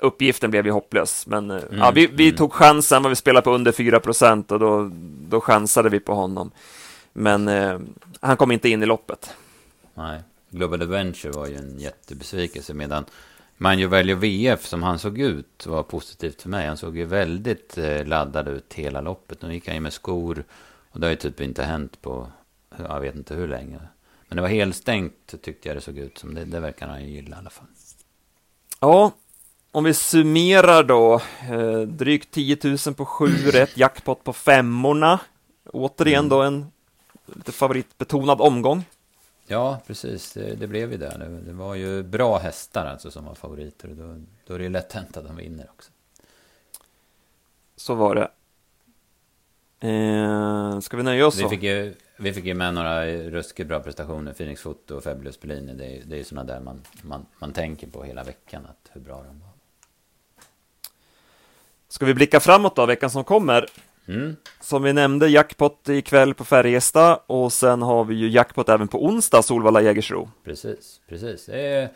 uppgiften 0.00 0.50
blev 0.50 0.66
ju 0.66 0.72
hopplös. 0.72 1.26
Men 1.26 1.50
eh, 1.50 1.56
mm, 1.56 1.78
ja, 1.78 1.90
vi, 1.90 2.06
vi 2.06 2.24
mm. 2.28 2.36
tog 2.36 2.52
chansen, 2.52 3.08
vi 3.08 3.16
spelade 3.16 3.44
på 3.44 3.52
under 3.52 3.72
4 3.72 4.00
procent 4.00 4.52
och 4.52 4.58
då, 4.58 4.90
då 5.28 5.40
chansade 5.40 5.88
vi 5.88 6.00
på 6.00 6.14
honom. 6.14 6.50
Men 7.12 7.48
eh, 7.48 7.78
han 8.20 8.36
kom 8.36 8.52
inte 8.52 8.68
in 8.68 8.82
i 8.82 8.86
loppet. 8.86 9.34
Nej, 9.94 10.22
Global 10.56 10.82
Adventure 10.82 11.32
var 11.32 11.46
ju 11.46 11.56
en 11.56 11.78
jättebesvikelse 11.78 12.74
medan 12.74 13.04
Manjo 13.56 13.88
väljer 13.88 14.16
VF 14.16 14.66
som 14.66 14.82
han 14.82 14.98
såg 14.98 15.18
ut 15.18 15.66
var 15.66 15.82
positivt 15.82 16.42
för 16.42 16.48
mig. 16.48 16.66
Han 16.66 16.76
såg 16.76 16.96
ju 16.96 17.04
väldigt 17.04 17.78
eh, 17.78 18.06
laddad 18.06 18.48
ut 18.48 18.74
hela 18.74 19.00
loppet. 19.00 19.42
Nu 19.42 19.54
gick 19.54 19.66
han 19.66 19.74
ju 19.74 19.80
med 19.80 19.92
skor 19.92 20.44
och 20.90 21.00
det 21.00 21.06
har 21.06 21.10
ju 21.10 21.16
typ 21.16 21.40
inte 21.40 21.64
hänt 21.64 22.02
på, 22.02 22.26
jag 22.76 23.00
vet 23.00 23.14
inte 23.14 23.34
hur 23.34 23.48
länge. 23.48 23.78
Men 24.28 24.36
det 24.36 24.42
var 24.42 24.48
helt 24.48 24.76
stängt 24.76 25.34
tyckte 25.42 25.68
jag 25.68 25.76
det 25.76 25.80
såg 25.80 25.98
ut 25.98 26.18
som. 26.18 26.34
Det, 26.34 26.44
det 26.44 26.60
verkar 26.60 26.88
han 26.88 27.04
ju 27.04 27.10
gilla 27.10 27.36
i 27.36 27.38
alla 27.38 27.50
fall. 27.50 27.66
Ja, 28.80 29.12
om 29.70 29.84
vi 29.84 29.94
summerar 29.94 30.82
då. 30.82 31.20
Eh, 31.50 31.80
drygt 31.80 32.30
10 32.30 32.58
000 32.86 32.94
på 32.94 33.04
7 33.04 33.26
rätt, 33.52 33.76
jackpot 33.76 34.24
på 34.24 34.32
femmorna. 34.32 35.20
Återigen 35.72 36.18
mm. 36.18 36.28
då 36.28 36.42
en 36.42 36.66
lite 37.34 37.52
favoritbetonad 37.52 38.40
omgång. 38.40 38.84
Ja, 39.46 39.80
precis. 39.86 40.32
Det, 40.32 40.54
det 40.54 40.66
blev 40.66 40.92
ju 40.92 40.98
det. 40.98 41.16
det. 41.18 41.40
det. 41.46 41.52
var 41.52 41.74
ju 41.74 42.02
bra 42.02 42.38
hästar 42.38 42.86
alltså 42.86 43.10
som 43.10 43.24
var 43.24 43.34
favoriter. 43.34 43.88
Då, 43.88 44.22
då 44.46 44.54
är 44.54 44.58
det 44.58 44.68
lätt 44.68 44.92
hänt 44.92 45.16
att 45.16 45.24
de 45.26 45.36
vinner 45.36 45.66
också. 45.70 45.90
Så 47.76 47.94
var 47.94 48.14
det. 48.14 48.30
Eh, 49.80 50.80
ska 50.80 50.96
vi 50.96 51.02
nöja 51.02 51.26
oss 51.26 51.40
vi 51.40 51.48
fick, 51.48 51.62
ju, 51.62 51.94
vi 52.16 52.32
fick 52.32 52.44
ju 52.44 52.54
med 52.54 52.74
några 52.74 53.06
ruskigt 53.06 53.68
bra 53.68 53.80
prestationer. 53.80 54.32
Phoenix 54.32 54.60
Foto 54.60 54.96
och 54.96 55.04
Fabulous 55.04 55.40
Bellini. 55.40 55.74
Det 55.74 55.96
är, 55.96 56.02
det 56.04 56.20
är 56.20 56.24
sådana 56.24 56.52
där 56.52 56.60
man, 56.60 56.82
man, 57.02 57.26
man 57.38 57.52
tänker 57.52 57.86
på 57.86 58.02
hela 58.02 58.24
veckan. 58.24 58.66
Att 58.66 58.90
hur 58.92 59.00
bra 59.00 59.16
de 59.16 59.40
var. 59.40 59.50
Ska 61.88 62.06
vi 62.06 62.14
blicka 62.14 62.40
framåt 62.40 62.76
då, 62.76 62.86
veckan 62.86 63.10
som 63.10 63.24
kommer? 63.24 63.66
Mm. 64.08 64.36
Som 64.60 64.82
vi 64.82 64.92
nämnde, 64.92 65.28
jackpot 65.28 65.88
ikväll 65.88 66.34
på 66.34 66.44
Färjestad 66.44 67.18
och 67.26 67.52
sen 67.52 67.82
har 67.82 68.04
vi 68.04 68.14
ju 68.14 68.28
jackpot 68.28 68.68
även 68.68 68.88
på 68.88 69.04
onsdag, 69.04 69.42
Solvalla 69.42 69.80
Jägersro. 69.80 70.30
Precis, 70.44 71.00
precis. 71.08 71.46
Det, 71.46 71.90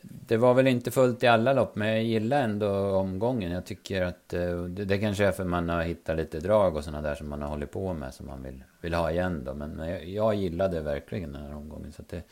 det, 0.00 0.36
var 0.36 0.54
väl 0.54 0.66
inte 0.66 0.90
fullt 0.90 1.22
i 1.22 1.26
alla 1.26 1.52
lopp, 1.52 1.76
men 1.76 1.88
jag 1.88 2.02
gillar 2.02 2.42
ändå 2.42 2.96
omgången. 2.96 3.52
Jag 3.52 3.64
tycker 3.64 4.02
att 4.02 4.34
eh, 4.34 4.62
det, 4.62 4.84
det 4.84 4.98
kanske 4.98 5.24
är 5.24 5.32
för 5.32 5.44
man 5.44 5.68
har 5.68 5.82
hittat 5.82 6.16
lite 6.16 6.40
drag 6.40 6.76
och 6.76 6.84
sådana 6.84 7.08
där 7.08 7.14
som 7.14 7.28
man 7.28 7.42
har 7.42 7.48
hållit 7.48 7.70
på 7.70 7.92
med 7.92 8.14
som 8.14 8.26
man 8.26 8.42
vill, 8.42 8.64
vill 8.80 8.94
ha 8.94 9.10
igen 9.10 9.42
då. 9.44 9.54
Men 9.54 9.88
jag, 9.88 10.08
jag 10.08 10.34
gillade 10.34 10.80
verkligen 10.80 11.32
den 11.32 11.42
här 11.42 11.54
omgången. 11.54 11.92
Så 11.92 12.02
det, 12.10 12.22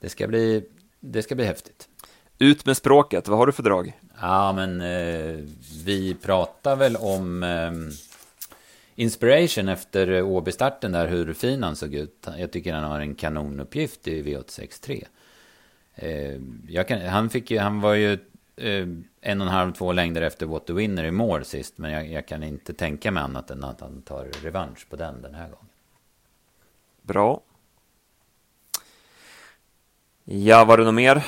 det, 0.00 0.08
ska 0.08 0.26
bli, 0.26 0.64
det 1.00 1.22
ska 1.22 1.34
bli 1.34 1.44
häftigt. 1.44 1.88
Ut 2.38 2.66
med 2.66 2.76
språket, 2.76 3.28
vad 3.28 3.38
har 3.38 3.46
du 3.46 3.52
för 3.52 3.62
drag? 3.62 4.00
Ja, 4.20 4.52
men 4.52 4.80
eh, 4.80 5.44
vi 5.84 6.16
pratar 6.22 6.76
väl 6.76 6.96
om 6.96 7.42
eh, 7.42 7.70
Inspiration 9.00 9.68
efter 9.68 10.22
Åby-starten 10.22 10.92
där, 10.92 11.06
hur 11.06 11.32
fin 11.32 11.62
han 11.62 11.76
såg 11.76 11.94
ut. 11.94 12.28
Jag 12.38 12.52
tycker 12.52 12.74
han 12.74 12.90
har 12.90 13.00
en 13.00 13.14
kanonuppgift 13.14 14.08
i 14.08 14.22
V863. 14.22 15.06
Eh, 15.94 16.84
kan, 16.84 17.00
han, 17.00 17.30
fick 17.30 17.50
ju, 17.50 17.58
han 17.58 17.80
var 17.80 17.94
ju 17.94 18.12
eh, 18.56 18.88
en 19.20 19.40
och 19.40 19.46
en 19.46 19.52
halv, 19.52 19.72
två 19.72 19.92
längder 19.92 20.22
efter 20.22 20.46
What 20.46 20.66
the 20.66 20.72
Winner 20.72 21.04
i 21.04 21.10
mål 21.10 21.44
sist. 21.44 21.78
Men 21.78 21.90
jag, 21.90 22.08
jag, 22.08 22.26
kan 22.26 22.42
inte 22.42 22.74
tänka 22.74 23.10
mig 23.10 23.22
annat 23.22 23.50
än 23.50 23.64
att 23.64 23.80
han 23.80 24.02
tar 24.02 24.24
revansch 24.42 24.88
på 24.90 24.96
den 24.96 25.22
den 25.22 25.34
här 25.34 25.48
gången. 25.48 25.68
Bra. 27.02 27.40
Ja, 30.24 30.64
var 30.64 30.78
det 30.78 30.84
något 30.84 30.94
mer? 30.94 31.26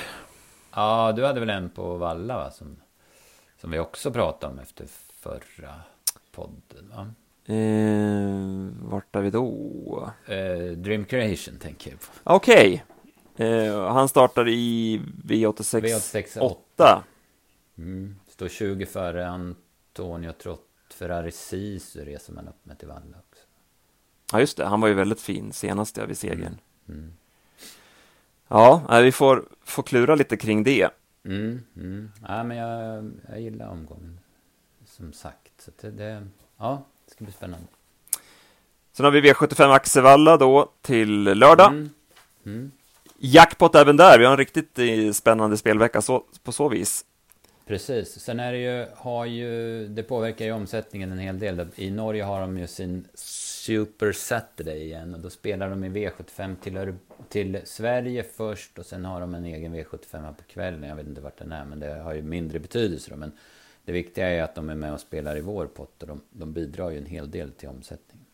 Ja, 0.71 1.13
du 1.17 1.25
hade 1.25 1.41
väl 1.41 1.51
en 1.51 1.71
på 1.71 1.97
Valla 1.97 2.37
va? 2.37 2.51
Som, 2.51 2.77
som 3.61 3.71
vi 3.71 3.79
också 3.79 4.13
pratade 4.13 4.53
om 4.53 4.59
efter 4.59 4.87
förra 5.13 5.75
podden 6.33 6.89
va? 6.97 7.15
Eh, 7.47 8.71
vart 8.83 9.17
är 9.17 9.21
vi 9.21 9.31
då? 9.31 10.13
Eh, 10.27 10.77
Dream 10.77 11.05
Creation 11.05 11.59
tänker 11.59 11.91
jag 11.91 12.01
på. 12.01 12.07
Okej. 12.25 12.85
Okay. 13.35 13.47
Eh, 13.47 13.89
han 13.89 14.09
startar 14.09 14.49
i 14.49 15.01
V86, 15.25 15.81
V86 15.81 16.41
8. 16.41 17.05
Mm. 17.79 18.17
Står 18.29 18.49
20 18.49 18.87
före 18.87 19.29
Antonio 19.29 20.33
Trott. 20.33 20.69
Ferrari 20.95 21.31
Sisu 21.31 22.05
reser 22.05 22.33
man 22.33 22.49
upp 22.49 22.67
med 22.67 22.79
till 22.79 22.89
Valla 22.89 23.01
också. 23.01 23.45
Ja, 24.33 24.41
just 24.41 24.57
det. 24.57 24.65
Han 24.65 24.81
var 24.81 24.89
ju 24.89 24.95
väldigt 24.95 25.21
fin 25.21 25.53
senast 25.53 25.97
ja, 25.97 26.07
vid 26.07 26.19
segern. 26.19 26.59
Mm. 26.89 27.01
Mm. 27.01 27.13
Ja, 28.49 29.01
vi 29.03 29.13
får, 29.13 29.49
får 29.65 29.83
klura 29.83 30.15
lite 30.15 30.37
kring 30.37 30.63
det. 30.63 30.91
Mm, 31.25 31.61
mm. 31.77 32.13
Ja, 32.29 32.45
men 32.45 32.57
jag, 32.57 33.11
jag 33.29 33.41
gillar 33.41 33.69
omgången. 33.69 34.21
Som 34.85 35.13
sagt. 35.13 35.61
Så 35.61 35.71
det, 35.81 35.91
det, 35.91 36.27
ja, 36.57 36.83
det 37.13 37.17
ska 37.17 37.25
bli 37.25 37.33
spännande. 37.33 37.67
Sen 38.93 39.05
har 39.05 39.13
vi 39.13 39.21
V75 39.21 39.75
Axevalla 39.75 40.37
då 40.37 40.73
till 40.81 41.23
lördag. 41.23 41.73
Mm. 41.73 41.91
Mm. 42.47 42.73
Jackpot 43.19 43.75
även 43.75 43.97
där. 43.97 44.19
Vi 44.19 44.25
har 44.25 44.33
en 44.33 44.39
riktigt 44.39 44.79
eh, 44.79 45.13
spännande 45.13 45.57
spelvecka 45.57 46.03
så, 46.03 46.25
på 46.43 46.53
så 46.53 46.69
vis. 46.69 47.05
Precis. 47.67 48.21
Sen 48.21 48.41
är 48.41 48.53
det 48.53 48.59
ju, 48.59 48.87
har 48.97 49.25
ju, 49.25 49.87
det 49.89 50.03
påverkar 50.03 50.45
ju 50.45 50.53
omsättningen 50.53 51.13
en 51.13 51.19
hel 51.19 51.39
del. 51.39 51.67
I 51.77 51.91
Norge 51.91 52.23
har 52.25 52.41
de 52.41 52.59
ju 52.59 52.67
sin 52.67 53.09
Super 53.15 54.13
Saturday 54.13 54.83
igen 54.83 55.15
och 55.15 55.21
då 55.21 55.31
spelar 55.31 55.71
de 55.71 55.85
i 55.85 55.89
V75 55.89 56.57
till, 56.63 56.95
till 57.29 57.61
Sverige 57.65 58.25
först 58.37 58.79
och 58.79 58.87
sen 58.87 59.05
har 59.05 59.21
de 59.21 59.35
en 59.35 59.45
egen 59.45 59.75
V75 59.75 60.23
här 60.23 60.33
på 60.33 60.43
kvällen. 60.53 60.83
Jag 60.83 60.97
vet 60.97 61.07
inte 61.07 61.21
vart 61.21 61.39
den 61.39 61.53
är 61.53 61.65
men 61.65 61.81
det 61.81 61.95
har 61.95 62.15
ju 62.15 62.23
mindre 62.23 62.59
betydelse 62.59 63.11
då. 63.11 63.17
Men 63.17 63.33
det 63.85 63.93
viktiga 63.93 64.29
är 64.29 64.43
att 64.43 64.55
de 64.55 64.71
är 64.71 64.75
med 64.75 64.93
och 64.93 65.01
spelar 65.01 65.37
i 65.37 65.41
vår 65.41 65.67
pott 65.67 66.03
och 66.03 66.09
de, 66.09 66.21
de 66.31 66.53
bidrar 66.53 66.91
ju 66.91 66.99
en 66.99 67.07
hel 67.07 67.31
del 67.31 67.53
till 67.53 67.69
omsättningen. 67.69 68.27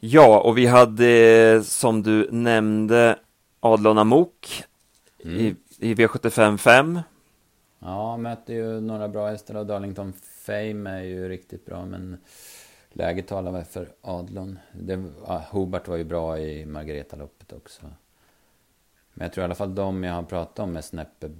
Ja, 0.00 0.40
och 0.40 0.58
vi 0.58 0.66
hade 0.66 1.62
som 1.64 2.02
du 2.02 2.28
nämnde 2.30 3.18
Adlon 3.60 3.98
Amok 3.98 4.64
mm. 5.24 5.36
i, 5.36 5.56
i 5.78 5.94
V75 5.94 6.56
5. 6.56 7.00
Ja, 7.78 8.16
möter 8.16 8.54
ju 8.54 8.80
några 8.80 9.08
bra 9.08 9.28
hästar 9.28 9.54
och 9.54 9.66
Darlington 9.66 10.12
Fame 10.46 10.90
är 10.90 11.02
ju 11.02 11.28
riktigt 11.28 11.66
bra 11.66 11.86
men 11.86 12.16
läget 12.92 13.26
talar 13.26 13.52
väl 13.52 13.64
för 13.64 13.92
Adlon. 14.00 14.58
Det, 14.72 15.04
ja, 15.26 15.44
Hobart 15.50 15.88
var 15.88 15.96
ju 15.96 16.04
bra 16.04 16.38
i 16.38 16.66
Margareta-loppet 16.66 17.52
också. 17.52 17.82
Men 19.14 19.24
jag 19.24 19.32
tror 19.32 19.42
i 19.42 19.44
alla 19.44 19.54
fall 19.54 19.74
de 19.74 20.04
jag 20.04 20.14
har 20.14 20.22
pratat 20.22 20.58
om 20.58 20.76
är 20.76 20.80
snäppet 20.80 21.32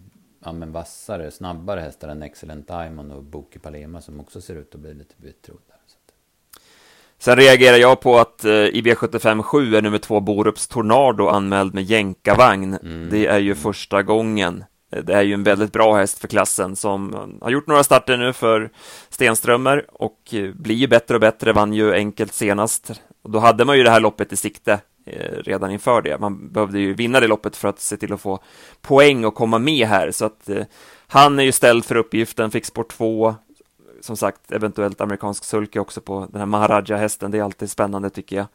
ja, 0.45 0.53
men 0.53 0.73
vassare, 0.73 1.31
snabbare 1.31 1.81
hästar 1.81 2.09
än 2.09 2.23
Excellent 2.23 2.69
Diamond 2.69 3.13
och 3.13 3.23
Boki 3.23 3.59
Palema 3.59 4.01
som 4.01 4.21
också 4.21 4.41
ser 4.41 4.55
ut 4.55 4.75
att 4.75 4.81
bli 4.81 4.95
lite 4.95 5.15
betrodda. 5.17 5.75
Sen 7.19 7.37
reagerar 7.37 7.77
jag 7.77 8.01
på 8.01 8.19
att 8.19 8.45
eh, 8.45 8.53
i 8.53 8.83
V75 8.85 9.43
7 9.43 9.77
är 9.77 9.83
nummer 9.83 9.99
två 9.99 10.21
Borups 10.21 10.69
Tornado 10.69 11.29
anmäld 11.29 11.75
med 11.75 11.85
jänkarvagn. 11.85 12.75
Mm. 12.75 13.09
Det 13.11 13.27
är 13.27 13.39
ju 13.39 13.55
första 13.55 14.03
gången. 14.03 14.65
Det 15.03 15.13
är 15.13 15.23
ju 15.23 15.35
en 15.35 15.43
väldigt 15.43 15.73
bra 15.73 15.97
häst 15.97 16.19
för 16.19 16.29
klassen 16.29 16.77
som 16.77 17.15
har 17.43 17.51
gjort 17.51 17.67
några 17.67 17.85
starter 17.85 18.17
nu 18.17 18.33
för 18.33 18.71
Stenströmer 19.09 19.87
och 19.93 20.35
blir 20.55 20.75
ju 20.75 20.87
bättre 20.87 21.15
och 21.15 21.21
bättre, 21.21 21.53
vann 21.53 21.73
ju 21.73 21.95
enkelt 21.95 22.33
senast. 22.33 22.91
Och 23.23 23.31
då 23.31 23.39
hade 23.39 23.65
man 23.65 23.77
ju 23.77 23.83
det 23.83 23.91
här 23.91 24.01
loppet 24.01 24.33
i 24.33 24.37
sikte 24.37 24.73
eh, 24.73 24.79
redan 25.45 25.71
inför 25.71 26.03
det. 26.03 26.19
Man 26.19 26.49
behövde 26.49 26.79
ju 26.79 26.95
vinna 26.95 27.21
det 27.21 27.27
loppet 27.27 27.57
för 27.57 27.69
att 27.69 27.81
se 27.81 27.97
till 27.97 28.13
att 28.13 28.21
få 28.21 28.39
poäng 28.81 29.25
och 29.25 29.35
komma 29.35 29.59
med 29.59 29.87
här, 29.87 30.11
så 30.11 30.25
att 30.25 30.49
eh, 30.49 30.65
han 31.07 31.39
är 31.39 31.43
ju 31.43 31.53
ställd 31.53 31.85
för 31.85 31.97
uppgiften, 31.97 32.51
fick 32.51 32.65
sport 32.65 32.93
2, 32.93 33.35
som 34.01 34.17
sagt, 34.17 34.53
eventuellt 34.53 35.01
amerikansk 35.01 35.45
sulke 35.45 35.81
också 35.81 36.01
på 36.01 36.29
den 36.31 36.41
här 36.41 36.47
Maharaja-hästen. 36.47 37.31
Det 37.31 37.39
är 37.39 37.43
alltid 37.43 37.71
spännande 37.71 38.11
tycker 38.11 38.37
jag. 38.37 38.47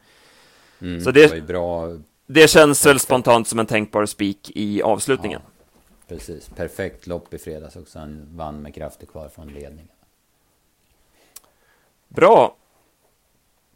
Mm, 0.80 1.00
så 1.00 1.10
det, 1.10 1.34
det, 1.34 1.40
bra... 1.40 1.96
det 2.26 2.50
känns 2.50 2.86
väl 2.86 3.00
spontant 3.00 3.48
som 3.48 3.58
en 3.58 3.66
tänkbar 3.66 4.06
spik 4.06 4.50
i 4.54 4.82
avslutningen. 4.82 5.40
Ja, 5.44 6.14
precis, 6.16 6.48
perfekt 6.48 7.06
lopp 7.06 7.34
i 7.34 7.38
fredags 7.38 7.76
också. 7.76 7.98
Han 7.98 8.26
vann 8.30 8.62
med 8.62 8.74
krafter 8.74 9.06
kvar 9.06 9.28
från 9.28 9.48
ledningen. 9.48 9.88
Bra. 12.08 12.56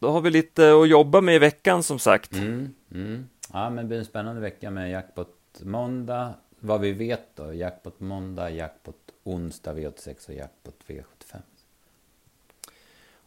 Då 0.05 0.11
har 0.11 0.21
vi 0.21 0.29
lite 0.29 0.73
att 0.73 0.89
jobba 0.89 1.21
med 1.21 1.35
i 1.35 1.39
veckan 1.39 1.83
som 1.83 1.99
sagt. 1.99 2.33
Mm, 2.33 2.73
mm. 2.91 3.29
Ja, 3.53 3.69
men 3.69 3.75
det 3.75 3.83
blir 3.83 3.97
en 3.97 4.05
spännande 4.05 4.41
vecka 4.41 4.71
med 4.71 4.91
jackpot 4.91 5.29
måndag, 5.61 6.33
vad 6.59 6.81
vi 6.81 6.91
vet 6.91 7.35
då. 7.35 7.53
Jackpot 7.53 7.99
måndag, 7.99 8.49
jackpot 8.49 8.95
onsdag 9.23 9.73
V86 9.73 10.29
och 10.29 10.35
jackpot 10.35 10.75
V75. 10.87 11.37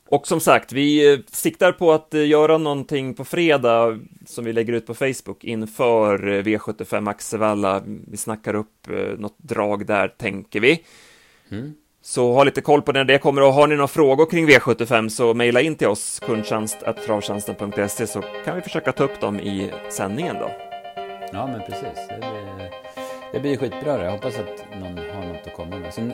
Och 0.08 0.26
som 0.26 0.40
sagt, 0.40 0.72
vi 0.72 1.12
eh, 1.12 1.20
siktar 1.30 1.72
på 1.72 1.92
att 1.92 2.14
eh, 2.14 2.26
göra 2.26 2.58
någonting 2.58 3.14
på 3.14 3.24
fredag 3.24 4.00
som 4.26 4.44
vi 4.44 4.52
lägger 4.52 4.72
ut 4.72 4.86
på 4.86 4.94
Facebook 4.94 5.44
inför 5.44 6.18
V75 6.18 7.10
Axevalla. 7.10 7.82
Vi 7.86 8.16
snackar 8.16 8.54
upp 8.54 8.88
något 9.18 9.38
drag 9.38 9.86
där, 9.86 10.08
tänker 10.08 10.60
vi. 10.60 10.84
Mm. 11.48 11.74
Så 12.02 12.32
ha 12.32 12.44
lite 12.44 12.60
koll 12.60 12.82
på 12.82 12.92
när 12.92 13.04
det 13.04 13.18
kommer 13.18 13.42
och 13.42 13.52
har 13.52 13.66
ni 13.66 13.74
några 13.74 13.88
frågor 13.88 14.26
kring 14.26 14.48
V75 14.48 15.08
så 15.08 15.34
mejla 15.34 15.60
in 15.60 15.76
till 15.76 15.88
oss 15.88 16.20
kundtjänst.travtjänsten.se 16.20 18.06
så 18.06 18.22
kan 18.44 18.56
vi 18.56 18.62
försöka 18.62 18.92
ta 18.92 19.04
upp 19.04 19.20
dem 19.20 19.40
i 19.40 19.70
sändningen 19.88 20.36
då. 20.40 20.50
Ja, 21.32 21.46
men 21.46 21.60
precis. 21.60 22.08
Det 22.08 22.18
blir, 22.18 22.70
det 23.32 23.40
blir 23.40 23.56
skitbra 23.56 23.98
det. 23.98 24.04
Jag 24.04 24.12
hoppas 24.12 24.38
att 24.38 24.80
någon 24.80 24.98
har 24.98 25.28
något 25.28 25.46
att 25.46 25.54
komma 25.56 25.76
med. 25.76 25.94
Sen 25.94 26.12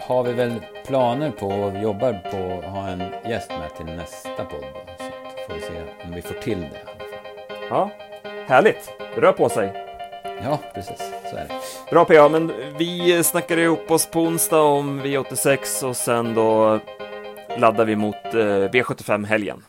har 0.00 0.22
vi 0.22 0.32
väl 0.32 0.54
planer 0.86 1.30
på 1.30 1.46
och 1.46 1.82
jobbar 1.82 2.12
på 2.12 2.66
att 2.66 2.72
ha 2.72 2.88
en 2.88 3.02
gäst 3.30 3.50
med 3.50 3.76
till 3.76 3.96
nästa 3.96 4.44
podd. 4.44 4.64
Då. 4.74 5.04
Så 5.04 5.48
får 5.48 5.54
vi 5.54 5.60
se 5.60 6.04
om 6.04 6.14
vi 6.14 6.22
får 6.22 6.34
till 6.34 6.60
det. 6.60 6.80
Ja, 7.70 7.90
härligt. 8.46 8.92
Rör 9.16 9.32
på 9.32 9.48
sig. 9.48 9.85
Ja, 10.42 10.58
precis. 10.74 10.98
Så 11.30 11.36
är 11.36 11.48
det. 11.48 11.54
Bra 11.90 12.04
PA, 12.04 12.28
men 12.28 12.52
vi 12.78 13.22
snackar 13.24 13.56
ihop 13.56 13.90
oss 13.90 14.06
på 14.06 14.20
onsdag 14.20 14.60
om 14.60 15.00
V86 15.02 15.84
och 15.84 15.96
sen 15.96 16.34
då 16.34 16.80
laddar 17.58 17.84
vi 17.84 17.96
mot 17.96 18.14
eh, 18.24 18.38
V75-helgen. 18.70 19.64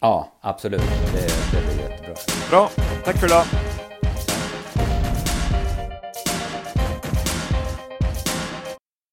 Ja, 0.00 0.28
absolut. 0.40 0.80
Det, 0.80 1.20
det 1.20 1.66
blir 1.66 1.88
jättebra. 1.88 2.14
Bra, 2.50 2.70
tack 3.04 3.16
för 3.18 3.26
idag. 3.26 3.44